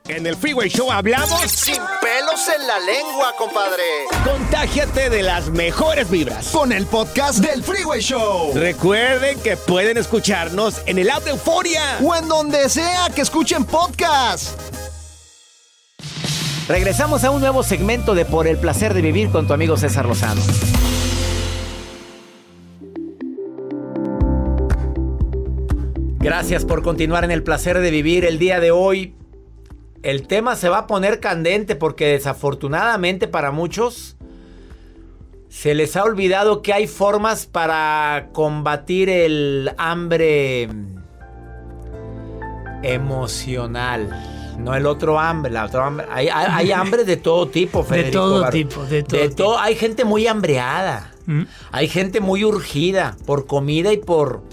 En 0.07 0.25
el 0.25 0.35
Freeway 0.35 0.67
Show 0.67 0.91
hablamos 0.91 1.51
Sin 1.51 1.75
pelos 1.75 2.49
en 2.55 2.67
la 2.67 2.79
lengua, 2.79 3.33
compadre. 3.37 3.83
Contágiate 4.25 5.11
de 5.11 5.21
las 5.21 5.49
mejores 5.49 6.09
vibras 6.09 6.47
con 6.47 6.71
el 6.71 6.87
podcast 6.87 7.37
del 7.39 7.63
Freeway 7.63 8.01
Show. 8.01 8.51
Recuerden 8.55 9.39
que 9.41 9.57
pueden 9.57 9.97
escucharnos 9.97 10.81
en 10.87 10.97
el 10.97 11.09
app 11.09 11.23
de 11.23 11.31
Euforia 11.31 11.99
o 12.03 12.15
en 12.15 12.27
donde 12.27 12.67
sea 12.69 13.09
que 13.13 13.21
escuchen 13.21 13.63
podcast. 13.63 14.59
Regresamos 16.67 17.23
a 17.23 17.31
un 17.31 17.41
nuevo 17.41 17.61
segmento 17.63 18.15
de 18.15 18.25
Por 18.25 18.47
el 18.47 18.57
placer 18.57 18.93
de 18.93 19.01
vivir 19.01 19.29
con 19.29 19.45
tu 19.45 19.53
amigo 19.53 19.77
César 19.77 20.05
Lozano. 20.07 20.41
Gracias 26.21 26.65
por 26.65 26.83
continuar 26.83 27.23
en 27.23 27.31
el 27.31 27.43
placer 27.43 27.79
de 27.79 27.89
vivir 27.91 28.25
el 28.25 28.37
día 28.37 28.59
de 28.59 28.71
hoy. 28.71 29.15
El 30.03 30.27
tema 30.27 30.55
se 30.55 30.69
va 30.69 30.79
a 30.79 30.87
poner 30.87 31.19
candente 31.19 31.75
porque 31.75 32.05
desafortunadamente 32.07 33.27
para 33.27 33.51
muchos 33.51 34.15
se 35.49 35.73
les 35.75 35.95
ha 35.95 36.03
olvidado 36.03 36.61
que 36.61 36.73
hay 36.73 36.87
formas 36.87 37.45
para 37.45 38.29
combatir 38.33 39.09
el 39.09 39.71
hambre 39.77 40.69
emocional. 42.83 44.27
No 44.59 44.75
el 44.75 44.85
otro 44.85 45.19
hambre, 45.19 45.51
la 45.51 45.65
otra 45.65 45.87
hambre. 45.87 46.05
Hay, 46.11 46.29
hay- 46.29 46.47
hay 46.51 46.71
hambre 46.79 47.03
de 47.03 47.17
todo 47.17 47.47
tipo, 47.47 47.83
Federico. 47.83 48.11
todo 48.19 48.41
Bar- 48.41 48.51
tipo, 48.53 48.83
de 48.85 49.03
todo 49.03 49.19
De 49.19 49.29
tipo. 49.29 49.43
todo- 49.43 49.59
hay 49.59 49.75
gente 49.75 50.05
muy 50.05 50.27
hambreada. 50.27 51.11
¿Mm? 51.25 51.43
Hay 51.71 51.87
gente 51.87 52.19
muy 52.19 52.43
urgida 52.43 53.15
por 53.25 53.45
comida 53.47 53.91
y 53.93 53.97
por 53.97 54.43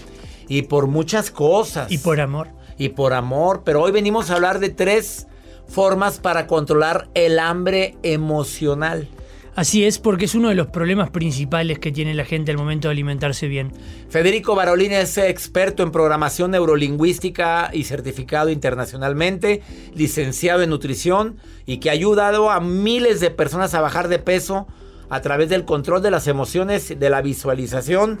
y 0.49 0.63
por 0.63 0.87
muchas 0.87 1.31
cosas. 1.31 1.89
Y 1.91 1.99
por 1.99 2.19
amor. 2.19 2.49
Y 2.77 2.89
por 2.89 3.13
amor. 3.13 3.61
Pero 3.63 3.81
hoy 3.81 3.91
venimos 3.91 4.29
a 4.29 4.35
hablar 4.35 4.59
de 4.59 4.69
tres 4.69 5.27
formas 5.67 6.19
para 6.19 6.47
controlar 6.47 7.07
el 7.13 7.39
hambre 7.39 7.95
emocional. 8.03 9.07
Así 9.55 9.83
es, 9.83 9.99
porque 9.99 10.25
es 10.25 10.35
uno 10.35 10.49
de 10.49 10.55
los 10.55 10.67
problemas 10.67 11.09
principales 11.09 11.79
que 11.79 11.91
tiene 11.91 12.13
la 12.13 12.23
gente 12.23 12.51
al 12.51 12.57
momento 12.57 12.87
de 12.87 12.93
alimentarse 12.93 13.47
bien. 13.47 13.73
Federico 14.09 14.55
Barolini 14.55 14.95
es 14.95 15.17
experto 15.17 15.83
en 15.83 15.91
programación 15.91 16.51
neurolingüística 16.51 17.69
y 17.73 17.83
certificado 17.83 18.49
internacionalmente, 18.49 19.61
licenciado 19.93 20.63
en 20.63 20.69
nutrición 20.69 21.37
y 21.65 21.77
que 21.77 21.89
ha 21.89 21.93
ayudado 21.93 22.51
a 22.51 22.61
miles 22.61 23.19
de 23.19 23.31
personas 23.31 23.73
a 23.73 23.81
bajar 23.81 24.07
de 24.07 24.19
peso 24.19 24.67
a 25.09 25.21
través 25.21 25.49
del 25.49 25.65
control 25.65 26.01
de 26.01 26.11
las 26.11 26.27
emociones, 26.27 26.97
de 26.97 27.09
la 27.09 27.21
visualización, 27.21 28.19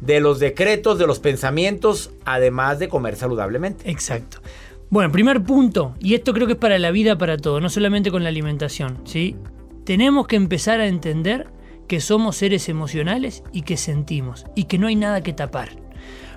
de 0.00 0.20
los 0.20 0.38
decretos, 0.38 0.98
de 0.98 1.06
los 1.06 1.18
pensamientos, 1.18 2.10
además 2.24 2.78
de 2.78 2.88
comer 2.88 3.16
saludablemente. 3.16 3.90
Exacto. 3.90 4.40
Bueno, 4.88 5.10
primer 5.10 5.42
punto, 5.42 5.94
y 5.98 6.14
esto 6.14 6.32
creo 6.32 6.46
que 6.46 6.52
es 6.52 6.58
para 6.58 6.78
la 6.78 6.92
vida, 6.92 7.18
para 7.18 7.36
todo, 7.36 7.60
no 7.60 7.68
solamente 7.68 8.10
con 8.10 8.22
la 8.22 8.28
alimentación, 8.28 9.00
¿sí? 9.04 9.36
Tenemos 9.84 10.28
que 10.28 10.36
empezar 10.36 10.80
a 10.80 10.86
entender 10.86 11.48
que 11.88 12.00
somos 12.00 12.36
seres 12.36 12.68
emocionales 12.68 13.42
y 13.52 13.62
que 13.62 13.76
sentimos, 13.76 14.46
y 14.54 14.64
que 14.64 14.78
no 14.78 14.86
hay 14.86 14.96
nada 14.96 15.22
que 15.22 15.32
tapar. 15.32 15.70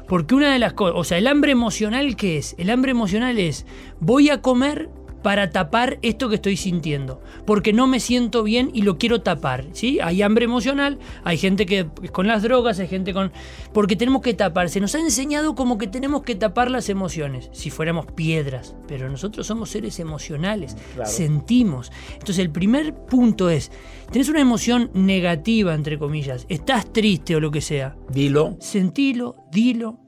Porque 0.07 0.33
una 0.33 0.51
de 0.51 0.57
las 0.57 0.73
cosas, 0.73 0.95
o 0.97 1.03
sea, 1.03 1.19
el 1.19 1.27
hambre 1.27 1.51
emocional, 1.51 2.15
¿qué 2.15 2.37
es? 2.37 2.55
El 2.57 2.71
hambre 2.71 2.91
emocional 2.91 3.37
es, 3.37 3.67
voy 3.99 4.31
a 4.31 4.41
comer 4.41 4.89
para 5.21 5.49
tapar 5.49 5.99
esto 6.01 6.29
que 6.29 6.35
estoy 6.35 6.57
sintiendo, 6.57 7.21
porque 7.45 7.73
no 7.73 7.87
me 7.87 7.99
siento 7.99 8.43
bien 8.43 8.71
y 8.73 8.83
lo 8.83 8.97
quiero 8.97 9.21
tapar, 9.21 9.65
¿sí? 9.73 9.99
Hay 10.01 10.21
hambre 10.21 10.45
emocional, 10.45 10.99
hay 11.23 11.37
gente 11.37 11.65
que 11.65 11.87
con 12.11 12.27
las 12.27 12.43
drogas, 12.43 12.79
hay 12.79 12.87
gente 12.87 13.13
con 13.13 13.31
porque 13.73 13.95
tenemos 13.95 14.21
que 14.21 14.33
tapar, 14.33 14.69
se 14.69 14.79
nos 14.79 14.95
ha 14.95 14.99
enseñado 14.99 15.55
como 15.55 15.77
que 15.77 15.87
tenemos 15.87 16.23
que 16.23 16.35
tapar 16.35 16.71
las 16.71 16.89
emociones, 16.89 17.49
si 17.51 17.69
fuéramos 17.69 18.05
piedras, 18.07 18.75
pero 18.87 19.09
nosotros 19.09 19.47
somos 19.47 19.69
seres 19.69 19.99
emocionales, 19.99 20.75
sentimos. 21.05 21.91
Entonces, 22.13 22.39
el 22.39 22.51
primer 22.51 22.93
punto 22.93 23.49
es, 23.49 23.71
tenés 24.11 24.29
una 24.29 24.41
emoción 24.41 24.89
negativa 24.93 25.73
entre 25.73 25.99
comillas, 25.99 26.45
estás 26.49 26.91
triste 26.91 27.35
o 27.35 27.39
lo 27.39 27.51
que 27.51 27.61
sea. 27.61 27.95
Dilo. 28.09 28.57
Sentilo, 28.59 29.35
dilo, 29.51 29.99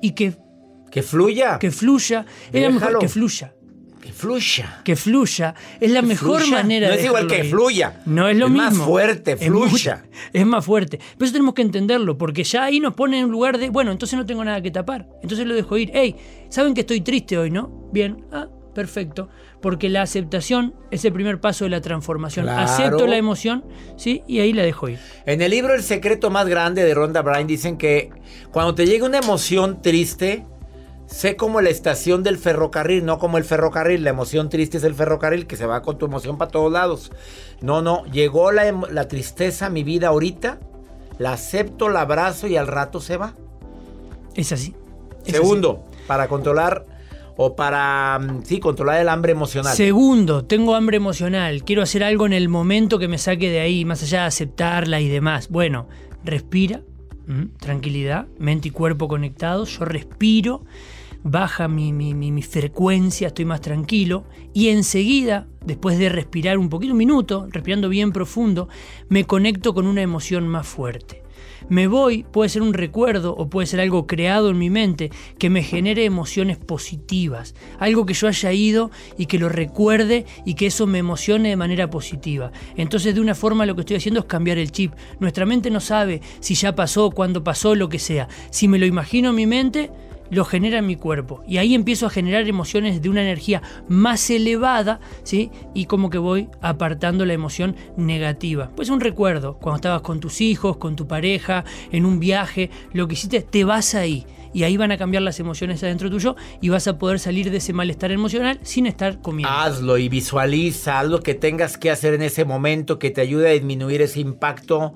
y 0.00 0.12
que 0.12 0.36
que 0.92 1.02
fluya. 1.02 1.58
Que 1.58 1.70
fluya. 1.70 2.26
Es 2.52 2.72
mejor 2.72 2.98
que 2.98 3.08
fluya. 3.08 3.54
Que 4.02 4.12
fluya. 4.12 4.80
Que 4.82 4.96
fluya. 4.96 5.54
Es 5.80 5.88
la 5.92 6.02
mejor 6.02 6.44
manera 6.48 6.88
de. 6.88 6.94
No 6.94 6.98
es 6.98 7.06
igual 7.06 7.26
que 7.28 7.44
fluya. 7.44 8.00
No 8.04 8.28
es 8.28 8.36
lo 8.36 8.46
es 8.46 8.50
mismo. 8.50 8.68
más 8.68 8.76
fuerte, 8.76 9.36
fluya. 9.36 10.04
Es, 10.32 10.44
más 10.44 10.64
fuerte. 10.64 10.98
Pero 11.16 11.24
eso 11.24 11.32
tenemos 11.32 11.54
que 11.54 11.62
entenderlo, 11.62 12.18
porque 12.18 12.42
ya 12.42 12.64
ahí 12.64 12.80
nos 12.80 12.94
pone 12.94 13.20
en 13.20 13.26
un 13.26 13.30
lugar 13.30 13.58
de, 13.58 13.70
bueno, 13.70 13.92
entonces 13.92 14.18
no 14.18 14.26
tengo 14.26 14.44
nada 14.44 14.60
que 14.60 14.72
tapar. 14.72 15.06
Entonces 15.22 15.46
lo 15.46 15.54
dejo 15.54 15.76
ir. 15.78 15.92
Hey, 15.94 16.16
¿saben 16.48 16.74
que 16.74 16.80
estoy 16.80 17.00
triste 17.00 17.38
hoy, 17.38 17.52
no? 17.52 17.88
Bien. 17.92 18.24
Ah, 18.32 18.48
perfecto. 18.74 19.28
Porque 19.60 19.88
la 19.88 20.02
aceptación 20.02 20.74
es 20.90 21.04
el 21.04 21.12
primer 21.12 21.40
paso 21.40 21.62
de 21.64 21.70
la 21.70 21.80
transformación. 21.80 22.48
Acepto 22.48 23.06
la 23.06 23.16
emoción, 23.16 23.64
¿sí? 23.96 24.22
Y 24.26 24.40
ahí 24.40 24.52
la 24.52 24.64
dejo 24.64 24.88
ir. 24.88 24.98
En 25.26 25.42
el 25.42 25.52
libro 25.52 25.74
El 25.74 25.84
secreto 25.84 26.28
más 26.28 26.48
grande 26.48 26.82
de 26.82 26.92
Rhonda 26.92 27.22
Bryan 27.22 27.46
dicen 27.46 27.78
que 27.78 28.10
cuando 28.50 28.74
te 28.74 28.84
llega 28.84 29.06
una 29.06 29.18
emoción 29.18 29.80
triste, 29.80 30.44
Sé 31.12 31.36
como 31.36 31.60
la 31.60 31.68
estación 31.68 32.22
del 32.22 32.38
ferrocarril, 32.38 33.04
no 33.04 33.18
como 33.18 33.36
el 33.36 33.44
ferrocarril. 33.44 34.02
La 34.02 34.10
emoción 34.10 34.48
triste 34.48 34.78
es 34.78 34.84
el 34.84 34.94
ferrocarril 34.94 35.46
que 35.46 35.56
se 35.56 35.66
va 35.66 35.82
con 35.82 35.98
tu 35.98 36.06
emoción 36.06 36.38
para 36.38 36.50
todos 36.50 36.72
lados. 36.72 37.12
No, 37.60 37.82
no, 37.82 38.06
llegó 38.06 38.50
la, 38.50 38.72
la 38.90 39.08
tristeza 39.08 39.66
a 39.66 39.70
mi 39.70 39.84
vida 39.84 40.08
ahorita, 40.08 40.58
la 41.18 41.34
acepto, 41.34 41.90
la 41.90 42.00
abrazo 42.00 42.46
y 42.46 42.56
al 42.56 42.66
rato 42.66 42.98
se 42.98 43.18
va. 43.18 43.34
Es 44.34 44.52
así. 44.52 44.74
Es 45.26 45.34
Segundo, 45.34 45.84
para 46.06 46.28
controlar 46.28 46.86
o 47.36 47.56
para, 47.56 48.18
mm, 48.18 48.44
sí, 48.44 48.58
controlar 48.58 48.98
el 48.98 49.10
hambre 49.10 49.32
emocional. 49.32 49.76
Segundo, 49.76 50.46
tengo 50.46 50.74
hambre 50.74 50.96
emocional. 50.96 51.62
Quiero 51.62 51.82
hacer 51.82 52.04
algo 52.04 52.24
en 52.24 52.32
el 52.32 52.48
momento 52.48 52.98
que 52.98 53.08
me 53.08 53.18
saque 53.18 53.50
de 53.50 53.60
ahí, 53.60 53.84
más 53.84 54.02
allá 54.02 54.22
de 54.22 54.26
aceptarla 54.28 54.98
y 55.02 55.10
demás. 55.10 55.50
Bueno, 55.50 55.88
respira, 56.24 56.80
tranquilidad, 57.58 58.28
mente 58.38 58.68
y 58.68 58.70
cuerpo 58.70 59.08
conectados. 59.08 59.78
Yo 59.78 59.84
respiro 59.84 60.64
baja 61.24 61.68
mi, 61.68 61.92
mi, 61.92 62.42
frecuencia, 62.42 63.28
estoy 63.28 63.44
más 63.44 63.60
tranquilo 63.60 64.24
y 64.52 64.68
enseguida, 64.68 65.48
después 65.64 65.98
de 65.98 66.08
respirar 66.08 66.58
un 66.58 66.68
poquito, 66.68 66.92
un 66.92 66.98
minuto, 66.98 67.46
respirando 67.50 67.88
bien 67.88 68.12
profundo, 68.12 68.68
me 69.08 69.24
conecto 69.24 69.74
con 69.74 69.86
una 69.86 70.02
emoción 70.02 70.48
más 70.48 70.66
fuerte. 70.66 71.22
Me 71.68 71.86
voy, 71.86 72.24
puede 72.24 72.48
ser 72.48 72.62
un 72.62 72.74
recuerdo 72.74 73.34
o 73.36 73.48
puede 73.48 73.66
ser 73.66 73.80
algo 73.80 74.06
creado 74.06 74.50
en 74.50 74.58
mi 74.58 74.68
mente 74.68 75.10
que 75.38 75.48
me 75.48 75.62
genere 75.62 76.04
emociones 76.04 76.58
positivas, 76.58 77.54
algo 77.78 78.04
que 78.04 78.14
yo 78.14 78.26
haya 78.26 78.52
ido 78.52 78.90
y 79.16 79.26
que 79.26 79.38
lo 79.38 79.48
recuerde 79.48 80.26
y 80.44 80.54
que 80.54 80.66
eso 80.66 80.86
me 80.86 80.98
emocione 80.98 81.50
de 81.50 81.56
manera 81.56 81.88
positiva. 81.88 82.50
Entonces 82.76 83.14
de 83.14 83.20
una 83.20 83.34
forma 83.34 83.64
lo 83.64 83.74
que 83.74 83.82
estoy 83.82 83.96
haciendo 83.96 84.20
es 84.20 84.26
cambiar 84.26 84.58
el 84.58 84.72
chip. 84.72 84.92
Nuestra 85.20 85.46
mente 85.46 85.70
no 85.70 85.80
sabe 85.80 86.20
si 86.40 86.54
ya 86.54 86.74
pasó, 86.74 87.10
cuándo 87.10 87.44
pasó, 87.44 87.74
lo 87.74 87.88
que 87.88 88.00
sea. 88.00 88.28
Si 88.50 88.66
me 88.66 88.78
lo 88.78 88.86
imagino 88.86 89.30
en 89.30 89.36
mi 89.36 89.46
mente, 89.46 89.90
lo 90.32 90.46
genera 90.46 90.78
en 90.78 90.86
mi 90.86 90.96
cuerpo. 90.96 91.44
Y 91.46 91.58
ahí 91.58 91.74
empiezo 91.74 92.06
a 92.06 92.10
generar 92.10 92.48
emociones 92.48 93.02
de 93.02 93.10
una 93.10 93.20
energía 93.20 93.62
más 93.86 94.30
elevada, 94.30 94.98
¿sí? 95.24 95.50
Y 95.74 95.84
como 95.84 96.08
que 96.08 96.16
voy 96.16 96.48
apartando 96.62 97.26
la 97.26 97.34
emoción 97.34 97.76
negativa. 97.98 98.70
Pues 98.74 98.88
un 98.88 99.00
recuerdo, 99.00 99.58
cuando 99.58 99.76
estabas 99.76 100.00
con 100.00 100.20
tus 100.20 100.40
hijos, 100.40 100.78
con 100.78 100.96
tu 100.96 101.06
pareja, 101.06 101.64
en 101.90 102.06
un 102.06 102.18
viaje, 102.18 102.70
lo 102.94 103.06
que 103.06 103.12
hiciste, 103.12 103.42
te 103.42 103.64
vas 103.64 103.94
ahí. 103.94 104.26
Y 104.54 104.64
ahí 104.64 104.78
van 104.78 104.90
a 104.90 104.96
cambiar 104.96 105.22
las 105.22 105.38
emociones 105.38 105.82
adentro 105.82 106.10
tuyo 106.10 106.34
y 106.62 106.70
vas 106.70 106.88
a 106.88 106.98
poder 106.98 107.18
salir 107.18 107.50
de 107.50 107.58
ese 107.58 107.74
malestar 107.74 108.10
emocional 108.10 108.58
sin 108.62 108.86
estar 108.86 109.20
comiendo. 109.20 109.54
Hazlo 109.54 109.98
y 109.98 110.08
visualiza, 110.08 111.00
haz 111.00 111.08
lo 111.08 111.20
que 111.20 111.34
tengas 111.34 111.76
que 111.76 111.90
hacer 111.90 112.14
en 112.14 112.22
ese 112.22 112.46
momento 112.46 112.98
que 112.98 113.10
te 113.10 113.20
ayude 113.20 113.48
a 113.48 113.52
disminuir 113.52 114.00
ese 114.00 114.20
impacto 114.20 114.94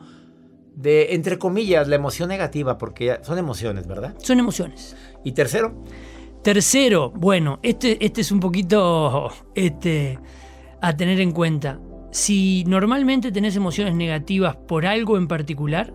de, 0.76 1.14
entre 1.14 1.38
comillas, 1.38 1.88
la 1.88 1.96
emoción 1.96 2.28
negativa, 2.28 2.78
porque 2.78 3.18
son 3.22 3.38
emociones, 3.38 3.86
¿verdad? 3.86 4.14
Son 4.18 4.38
emociones. 4.38 4.94
¿Y 5.24 5.32
tercero? 5.32 5.84
Tercero, 6.42 7.10
bueno, 7.10 7.58
este, 7.62 8.04
este 8.04 8.20
es 8.20 8.30
un 8.30 8.38
poquito 8.38 9.32
este, 9.54 10.18
a 10.80 10.96
tener 10.96 11.20
en 11.20 11.32
cuenta. 11.32 11.80
Si 12.12 12.64
normalmente 12.66 13.32
tenés 13.32 13.56
emociones 13.56 13.94
negativas 13.94 14.56
por 14.56 14.86
algo 14.86 15.16
en 15.16 15.26
particular, 15.26 15.92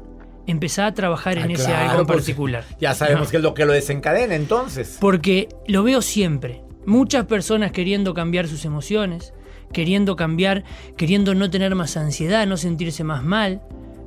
empezá 0.47 0.87
a 0.87 0.93
trabajar 0.93 1.37
en 1.37 1.51
ah, 1.51 1.53
ese 1.53 1.73
algo 1.73 2.01
en 2.01 2.07
particular. 2.07 2.65
Ya 2.79 2.93
sabemos 2.93 3.31
qué 3.31 3.37
es 3.37 3.43
lo 3.43 3.53
que 3.53 3.65
lo 3.65 3.73
desencadena 3.73 4.35
entonces. 4.35 4.97
Porque 4.99 5.49
lo 5.67 5.83
veo 5.83 6.01
siempre. 6.01 6.61
Muchas 6.85 7.25
personas 7.25 7.71
queriendo 7.71 8.13
cambiar 8.13 8.47
sus 8.47 8.65
emociones, 8.65 9.33
queriendo 9.71 10.15
cambiar, 10.15 10.63
queriendo 10.97 11.33
no 11.33 11.49
tener 11.49 11.75
más 11.75 11.95
ansiedad, 11.95 12.45
no 12.45 12.57
sentirse 12.57 13.03
más 13.03 13.23
mal, 13.23 13.61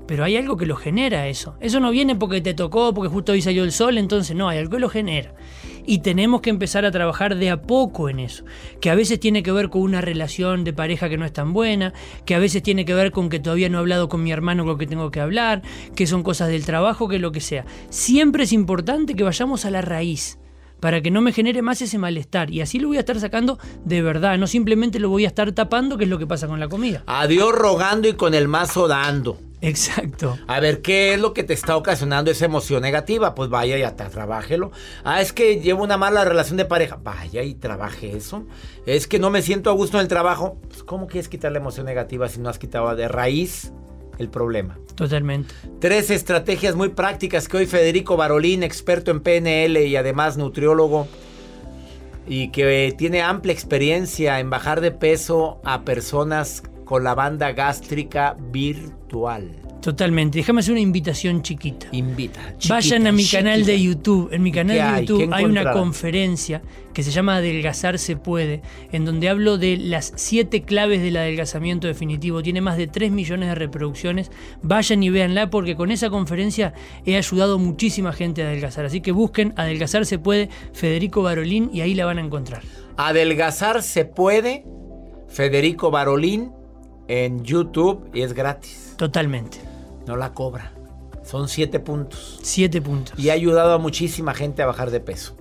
pero 0.06 0.24
hay 0.24 0.36
algo 0.36 0.56
que 0.56 0.66
lo 0.66 0.76
genera 0.76 1.28
eso. 1.28 1.56
Eso 1.60 1.80
no 1.80 1.90
viene 1.90 2.16
porque 2.16 2.40
te 2.40 2.54
tocó, 2.54 2.92
porque 2.92 3.08
justo 3.08 3.32
hoy 3.32 3.42
salió 3.42 3.64
el 3.64 3.72
sol, 3.72 3.98
entonces 3.98 4.36
no, 4.36 4.48
hay 4.48 4.58
algo 4.58 4.72
que 4.72 4.78
lo 4.78 4.88
genera. 4.88 5.34
Y 5.86 5.98
tenemos 5.98 6.40
que 6.40 6.50
empezar 6.50 6.84
a 6.84 6.90
trabajar 6.90 7.36
de 7.36 7.50
a 7.50 7.62
poco 7.62 8.08
en 8.08 8.18
eso. 8.18 8.44
Que 8.80 8.90
a 8.90 8.94
veces 8.94 9.20
tiene 9.20 9.42
que 9.42 9.52
ver 9.52 9.68
con 9.68 9.82
una 9.82 10.00
relación 10.00 10.64
de 10.64 10.72
pareja 10.72 11.08
que 11.08 11.18
no 11.18 11.26
es 11.26 11.32
tan 11.32 11.52
buena, 11.52 11.92
que 12.24 12.34
a 12.34 12.38
veces 12.38 12.62
tiene 12.62 12.84
que 12.84 12.94
ver 12.94 13.12
con 13.12 13.28
que 13.28 13.38
todavía 13.38 13.68
no 13.68 13.78
he 13.78 13.80
hablado 13.80 14.08
con 14.08 14.22
mi 14.22 14.32
hermano 14.32 14.64
con 14.64 14.72
lo 14.72 14.78
que 14.78 14.86
tengo 14.86 15.10
que 15.10 15.20
hablar, 15.20 15.62
que 15.94 16.06
son 16.06 16.22
cosas 16.22 16.48
del 16.48 16.64
trabajo, 16.64 17.08
que 17.08 17.18
lo 17.18 17.32
que 17.32 17.40
sea. 17.40 17.66
Siempre 17.90 18.44
es 18.44 18.52
importante 18.52 19.14
que 19.14 19.24
vayamos 19.24 19.64
a 19.64 19.70
la 19.70 19.82
raíz 19.82 20.38
para 20.80 21.00
que 21.00 21.10
no 21.10 21.22
me 21.22 21.32
genere 21.32 21.62
más 21.62 21.80
ese 21.80 21.96
malestar. 21.96 22.50
Y 22.50 22.60
así 22.60 22.78
lo 22.78 22.88
voy 22.88 22.98
a 22.98 23.00
estar 23.00 23.18
sacando 23.18 23.58
de 23.84 24.02
verdad, 24.02 24.36
no 24.36 24.46
simplemente 24.46 24.98
lo 24.98 25.08
voy 25.08 25.24
a 25.24 25.28
estar 25.28 25.50
tapando, 25.52 25.96
que 25.96 26.04
es 26.04 26.10
lo 26.10 26.18
que 26.18 26.26
pasa 26.26 26.46
con 26.46 26.60
la 26.60 26.68
comida. 26.68 27.02
Adiós 27.06 27.54
rogando 27.54 28.06
y 28.08 28.14
con 28.14 28.34
el 28.34 28.48
mazo 28.48 28.86
dando. 28.86 29.38
Exacto. 29.64 30.38
A 30.46 30.60
ver, 30.60 30.82
¿qué 30.82 31.14
es 31.14 31.20
lo 31.20 31.32
que 31.32 31.42
te 31.42 31.54
está 31.54 31.76
ocasionando 31.76 32.30
esa 32.30 32.44
emoción 32.44 32.82
negativa? 32.82 33.34
Pues 33.34 33.48
vaya 33.48 33.78
y 33.78 33.82
hasta 33.82 34.08
trabájelo. 34.10 34.72
Ah, 35.04 35.22
es 35.22 35.32
que 35.32 35.60
llevo 35.60 35.82
una 35.82 35.96
mala 35.96 36.24
relación 36.24 36.58
de 36.58 36.66
pareja. 36.66 36.98
Vaya 37.02 37.42
y 37.42 37.54
trabaje 37.54 38.14
eso. 38.14 38.46
Es 38.84 39.06
que 39.06 39.18
no 39.18 39.30
me 39.30 39.40
siento 39.40 39.70
a 39.70 39.72
gusto 39.72 39.96
en 39.96 40.02
el 40.02 40.08
trabajo. 40.08 40.58
Pues, 40.68 40.82
¿Cómo 40.82 41.06
quieres 41.06 41.28
quitar 41.28 41.50
la 41.52 41.58
emoción 41.58 41.86
negativa 41.86 42.28
si 42.28 42.40
no 42.40 42.50
has 42.50 42.58
quitado 42.58 42.94
de 42.94 43.08
raíz 43.08 43.72
el 44.18 44.28
problema? 44.28 44.78
Totalmente. 44.94 45.54
Tres 45.80 46.10
estrategias 46.10 46.76
muy 46.76 46.90
prácticas 46.90 47.48
que 47.48 47.56
hoy 47.56 47.66
Federico 47.66 48.16
Barolín, 48.16 48.62
experto 48.62 49.10
en 49.10 49.20
PNL 49.20 49.78
y 49.86 49.96
además 49.96 50.36
nutriólogo, 50.36 51.08
y 52.26 52.50
que 52.52 52.94
tiene 52.96 53.22
amplia 53.22 53.52
experiencia 53.52 54.40
en 54.40 54.50
bajar 54.50 54.80
de 54.80 54.90
peso 54.90 55.60
a 55.64 55.84
personas 55.84 56.62
con 56.84 57.04
la 57.04 57.14
banda 57.14 57.52
gástrica 57.52 58.36
virtual. 58.50 59.64
Totalmente. 59.84 60.38
Déjame 60.38 60.60
hacer 60.60 60.72
una 60.72 60.80
invitación 60.80 61.42
chiquita. 61.42 61.88
Invita. 61.92 62.40
Vayan 62.70 63.06
a 63.06 63.12
mi 63.12 63.26
canal 63.26 63.66
de 63.66 63.82
YouTube. 63.82 64.30
En 64.32 64.42
mi 64.42 64.50
canal 64.50 64.76
de 64.78 65.04
YouTube 65.04 65.30
hay, 65.30 65.44
una 65.44 65.72
conferencia 65.72 66.62
que 66.94 67.02
se 67.02 67.10
llama 67.10 67.36
Adelgazar 67.36 67.98
se 67.98 68.16
puede, 68.16 68.62
en 68.92 69.04
donde 69.04 69.28
hablo 69.28 69.58
de 69.58 69.76
las 69.76 70.14
siete 70.16 70.62
claves 70.62 71.02
del 71.02 71.18
adelgazamiento 71.18 71.86
definitivo. 71.86 72.42
Tiene 72.42 72.62
más 72.62 72.78
de 72.78 72.86
3 72.86 73.12
millones 73.12 73.50
de 73.50 73.56
reproducciones. 73.56 74.30
Vayan 74.62 75.02
y 75.02 75.10
véanla 75.10 75.50
porque 75.50 75.76
con 75.76 75.90
esa 75.90 76.08
conferencia 76.08 76.72
he 77.04 77.18
ayudado 77.18 77.58
muchísima 77.58 78.14
gente 78.14 78.42
a 78.42 78.46
adelgazar. 78.46 78.86
Así 78.86 79.02
que 79.02 79.12
busquen 79.12 79.52
Adelgazar 79.56 80.06
se 80.06 80.18
puede, 80.18 80.48
Federico 80.72 81.22
Barolín, 81.22 81.68
y 81.74 81.82
ahí 81.82 81.92
la 81.92 82.06
van 82.06 82.16
a 82.16 82.22
encontrar. 82.22 82.62
Adelgazar 82.96 83.82
se 83.82 84.06
puede. 84.06 84.64
Federico 85.28 85.90
Barolín 85.90 86.52
en 87.08 87.44
YouTube 87.44 88.08
y 88.12 88.22
es 88.22 88.32
gratis. 88.32 88.94
Totalmente. 88.96 89.58
No 90.06 90.16
la 90.16 90.32
cobra. 90.32 90.72
Son 91.24 91.48
siete 91.48 91.80
puntos. 91.80 92.38
Siete 92.42 92.82
puntos. 92.82 93.18
Y 93.18 93.30
ha 93.30 93.32
ayudado 93.32 93.72
a 93.74 93.78
muchísima 93.78 94.34
gente 94.34 94.62
a 94.62 94.66
bajar 94.66 94.90
de 94.90 95.00
peso. 95.00 95.34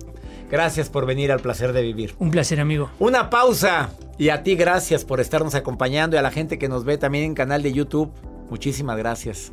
Gracias 0.50 0.88
por 0.88 1.06
venir 1.06 1.32
al 1.32 1.40
placer 1.40 1.72
de 1.72 1.82
vivir. 1.82 2.14
Un 2.18 2.30
placer, 2.30 2.60
amigo. 2.60 2.90
Una 2.98 3.28
pausa. 3.28 3.90
Y 4.18 4.28
a 4.28 4.42
ti 4.42 4.54
gracias 4.54 5.04
por 5.04 5.20
estarnos 5.20 5.54
acompañando 5.54 6.16
y 6.16 6.18
a 6.18 6.22
la 6.22 6.30
gente 6.30 6.58
que 6.58 6.68
nos 6.68 6.84
ve 6.84 6.98
también 6.98 7.24
en 7.24 7.34
canal 7.34 7.62
de 7.62 7.72
YouTube. 7.72 8.10
Muchísimas 8.50 8.96
gracias. 8.96 9.52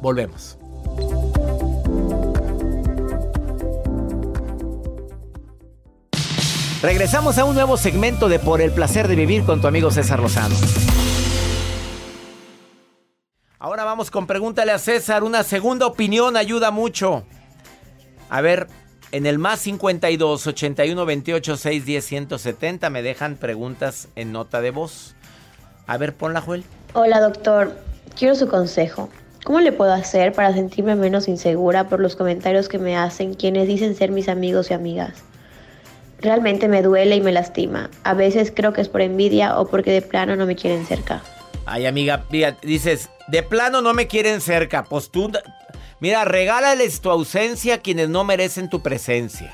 Volvemos. 0.00 0.58
Regresamos 6.82 7.38
a 7.38 7.44
un 7.44 7.54
nuevo 7.54 7.76
segmento 7.76 8.28
de 8.28 8.38
Por 8.38 8.60
el 8.60 8.70
placer 8.70 9.08
de 9.08 9.16
vivir 9.16 9.44
con 9.44 9.60
tu 9.60 9.66
amigo 9.66 9.90
César 9.90 10.20
Lozano. 10.20 10.54
Ahora 13.58 13.84
vamos 13.84 14.10
con 14.10 14.26
pregúntale 14.26 14.72
a 14.72 14.78
César. 14.78 15.24
Una 15.24 15.42
segunda 15.42 15.86
opinión 15.86 16.36
ayuda 16.36 16.70
mucho. 16.70 17.24
A 18.28 18.42
ver, 18.42 18.66
en 19.12 19.24
el 19.24 19.38
más 19.38 19.60
52 19.60 20.46
81 20.46 21.06
28 21.06 21.56
6 21.56 21.86
10 21.86 22.04
170 22.04 22.90
me 22.90 23.02
dejan 23.02 23.36
preguntas 23.36 24.08
en 24.14 24.32
nota 24.32 24.60
de 24.60 24.72
voz. 24.72 25.14
A 25.86 25.96
ver, 25.96 26.12
ponla, 26.14 26.42
Joel. 26.42 26.64
Hola, 26.92 27.20
doctor. 27.20 27.74
Quiero 28.14 28.34
su 28.34 28.46
consejo. 28.46 29.08
¿Cómo 29.44 29.60
le 29.60 29.72
puedo 29.72 29.92
hacer 29.92 30.34
para 30.34 30.52
sentirme 30.52 30.94
menos 30.94 31.26
insegura 31.26 31.88
por 31.88 32.00
los 32.00 32.14
comentarios 32.14 32.68
que 32.68 32.78
me 32.78 32.96
hacen 32.96 33.32
quienes 33.32 33.68
dicen 33.68 33.94
ser 33.94 34.10
mis 34.10 34.28
amigos 34.28 34.70
y 34.70 34.74
amigas? 34.74 35.22
Realmente 36.20 36.68
me 36.68 36.82
duele 36.82 37.16
y 37.16 37.20
me 37.22 37.32
lastima. 37.32 37.88
A 38.02 38.12
veces 38.12 38.52
creo 38.54 38.74
que 38.74 38.82
es 38.82 38.88
por 38.88 39.00
envidia 39.00 39.58
o 39.58 39.66
porque 39.66 39.92
de 39.92 40.02
plano 40.02 40.36
no 40.36 40.44
me 40.44 40.56
quieren 40.56 40.84
cerca. 40.84 41.22
Ay, 41.66 41.84
amiga, 41.84 42.24
mira, 42.30 42.56
dices, 42.62 43.10
de 43.26 43.42
plano 43.42 43.82
no 43.82 43.92
me 43.92 44.06
quieren 44.06 44.40
cerca. 44.40 44.84
Pues 44.84 45.10
tú, 45.10 45.30
mira, 46.00 46.24
regálales 46.24 47.00
tu 47.00 47.10
ausencia 47.10 47.74
a 47.74 47.78
quienes 47.78 48.08
no 48.08 48.24
merecen 48.24 48.70
tu 48.70 48.82
presencia. 48.82 49.52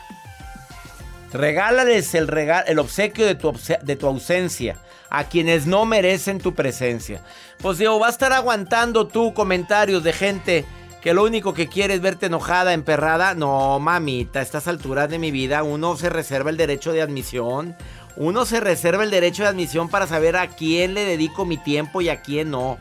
Regálales 1.32 2.14
el, 2.14 2.28
el 2.66 2.78
obsequio 2.78 3.24
de 3.24 3.34
tu, 3.34 3.52
de 3.82 3.96
tu 3.96 4.06
ausencia 4.06 4.76
a 5.08 5.24
quienes 5.24 5.66
no 5.66 5.86
merecen 5.86 6.38
tu 6.38 6.54
presencia. 6.54 7.22
Pues 7.58 7.78
digo, 7.78 7.98
va 7.98 8.08
a 8.08 8.10
estar 8.10 8.32
aguantando 8.32 9.08
tú 9.08 9.32
comentarios 9.32 10.02
de 10.04 10.12
gente 10.12 10.64
que 11.02 11.14
lo 11.14 11.24
único 11.24 11.52
que 11.52 11.68
quiere 11.68 11.94
es 11.94 12.00
verte 12.00 12.26
enojada, 12.26 12.72
emperrada. 12.72 13.34
No, 13.34 13.78
mamita, 13.78 14.38
a 14.38 14.42
estas 14.42 14.68
alturas 14.68 15.10
de 15.10 15.18
mi 15.18 15.30
vida 15.30 15.64
uno 15.64 15.96
se 15.96 16.08
reserva 16.08 16.48
el 16.48 16.56
derecho 16.56 16.92
de 16.92 17.02
admisión. 17.02 17.76
Uno 18.16 18.44
se 18.44 18.60
reserva 18.60 19.04
el 19.04 19.10
derecho 19.10 19.42
de 19.42 19.48
admisión 19.48 19.88
para 19.88 20.06
saber 20.06 20.36
a 20.36 20.48
quién 20.48 20.94
le 20.94 21.04
dedico 21.04 21.44
mi 21.44 21.56
tiempo 21.56 22.00
y 22.00 22.08
a 22.08 22.20
quién 22.20 22.50
no. 22.50 22.78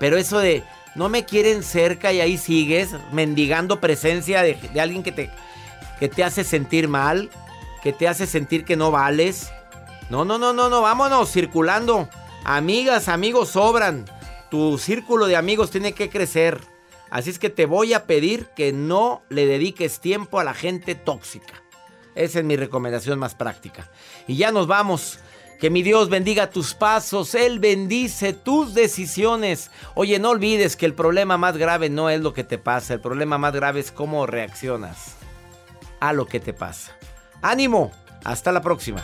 Pero 0.00 0.16
eso 0.16 0.38
de 0.38 0.64
no 0.94 1.08
me 1.08 1.24
quieren 1.24 1.62
cerca 1.62 2.12
y 2.12 2.20
ahí 2.20 2.38
sigues 2.38 2.90
mendigando 3.12 3.80
presencia 3.80 4.42
de, 4.42 4.58
alguien 4.80 5.02
que 5.02 5.12
te, 5.12 5.30
que 5.98 6.08
te 6.08 6.24
hace 6.24 6.44
sentir 6.44 6.88
mal, 6.88 7.30
que 7.82 7.92
te 7.92 8.08
hace 8.08 8.26
sentir 8.26 8.64
que 8.64 8.76
no 8.76 8.90
vales. 8.90 9.50
No, 10.10 10.24
no, 10.24 10.38
no, 10.38 10.52
no, 10.52 10.68
no, 10.68 10.82
vámonos 10.82 11.30
circulando. 11.30 12.08
Amigas, 12.44 13.08
amigos 13.08 13.50
sobran. 13.50 14.04
Tu 14.50 14.78
círculo 14.78 15.26
de 15.26 15.36
amigos 15.36 15.70
tiene 15.70 15.92
que 15.92 16.10
crecer. 16.10 16.60
Así 17.10 17.30
es 17.30 17.38
que 17.38 17.50
te 17.50 17.66
voy 17.66 17.92
a 17.92 18.06
pedir 18.06 18.48
que 18.56 18.72
no 18.72 19.22
le 19.28 19.46
dediques 19.46 20.00
tiempo 20.00 20.40
a 20.40 20.44
la 20.44 20.54
gente 20.54 20.94
tóxica. 20.94 21.63
Esa 22.14 22.38
es 22.38 22.44
mi 22.44 22.56
recomendación 22.56 23.18
más 23.18 23.34
práctica. 23.34 23.90
Y 24.26 24.36
ya 24.36 24.52
nos 24.52 24.66
vamos. 24.66 25.18
Que 25.60 25.70
mi 25.70 25.82
Dios 25.82 26.10
bendiga 26.10 26.50
tus 26.50 26.74
pasos, 26.74 27.34
Él 27.34 27.58
bendice 27.58 28.32
tus 28.32 28.74
decisiones. 28.74 29.70
Oye, 29.94 30.18
no 30.18 30.30
olvides 30.30 30.76
que 30.76 30.84
el 30.84 30.94
problema 30.94 31.38
más 31.38 31.56
grave 31.56 31.88
no 31.88 32.10
es 32.10 32.20
lo 32.20 32.34
que 32.34 32.44
te 32.44 32.58
pasa, 32.58 32.92
el 32.92 33.00
problema 33.00 33.38
más 33.38 33.54
grave 33.54 33.80
es 33.80 33.92
cómo 33.92 34.26
reaccionas 34.26 35.14
a 36.00 36.12
lo 36.12 36.26
que 36.26 36.40
te 36.40 36.52
pasa. 36.52 36.92
Ánimo, 37.40 37.92
hasta 38.24 38.52
la 38.52 38.60
próxima. 38.60 39.02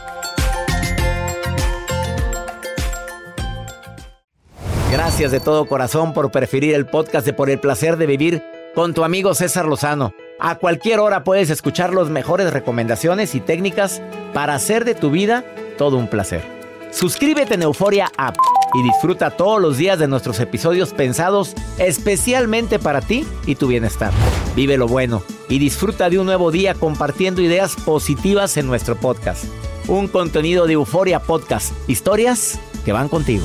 Gracias 4.90 5.30
de 5.30 5.38
todo 5.38 5.66
corazón 5.66 6.12
por 6.12 6.32
preferir 6.32 6.74
el 6.74 6.84
podcast 6.84 7.24
de 7.24 7.32
Por 7.32 7.48
el 7.48 7.60
placer 7.60 7.96
de 7.96 8.06
vivir 8.06 8.42
con 8.74 8.92
tu 8.92 9.04
amigo 9.04 9.34
César 9.34 9.66
Lozano. 9.66 10.12
A 10.40 10.54
cualquier 10.54 11.00
hora 11.00 11.22
puedes 11.22 11.50
escuchar 11.50 11.92
las 11.92 12.08
mejores 12.08 12.50
recomendaciones 12.50 13.34
y 13.34 13.40
técnicas 13.40 14.00
para 14.32 14.54
hacer 14.54 14.86
de 14.86 14.94
tu 14.94 15.10
vida 15.10 15.44
todo 15.76 15.98
un 15.98 16.08
placer. 16.08 16.42
Suscríbete 16.90 17.54
en 17.54 17.62
Euforia 17.62 18.10
App 18.16 18.36
y 18.72 18.82
disfruta 18.82 19.30
todos 19.30 19.60
los 19.60 19.76
días 19.76 19.98
de 19.98 20.08
nuestros 20.08 20.40
episodios 20.40 20.94
pensados 20.94 21.54
especialmente 21.78 22.78
para 22.78 23.02
ti 23.02 23.26
y 23.44 23.56
tu 23.56 23.66
bienestar. 23.66 24.12
Vive 24.56 24.78
lo 24.78 24.88
bueno 24.88 25.22
y 25.50 25.58
disfruta 25.58 26.08
de 26.08 26.18
un 26.18 26.26
nuevo 26.26 26.50
día 26.50 26.72
compartiendo 26.72 27.42
ideas 27.42 27.76
positivas 27.76 28.56
en 28.56 28.66
nuestro 28.66 28.96
podcast. 28.96 29.44
Un 29.88 30.08
contenido 30.08 30.66
de 30.66 30.74
Euforia 30.74 31.20
Podcast, 31.20 31.72
historias 31.86 32.58
que 32.84 32.92
van 32.92 33.08
contigo. 33.08 33.44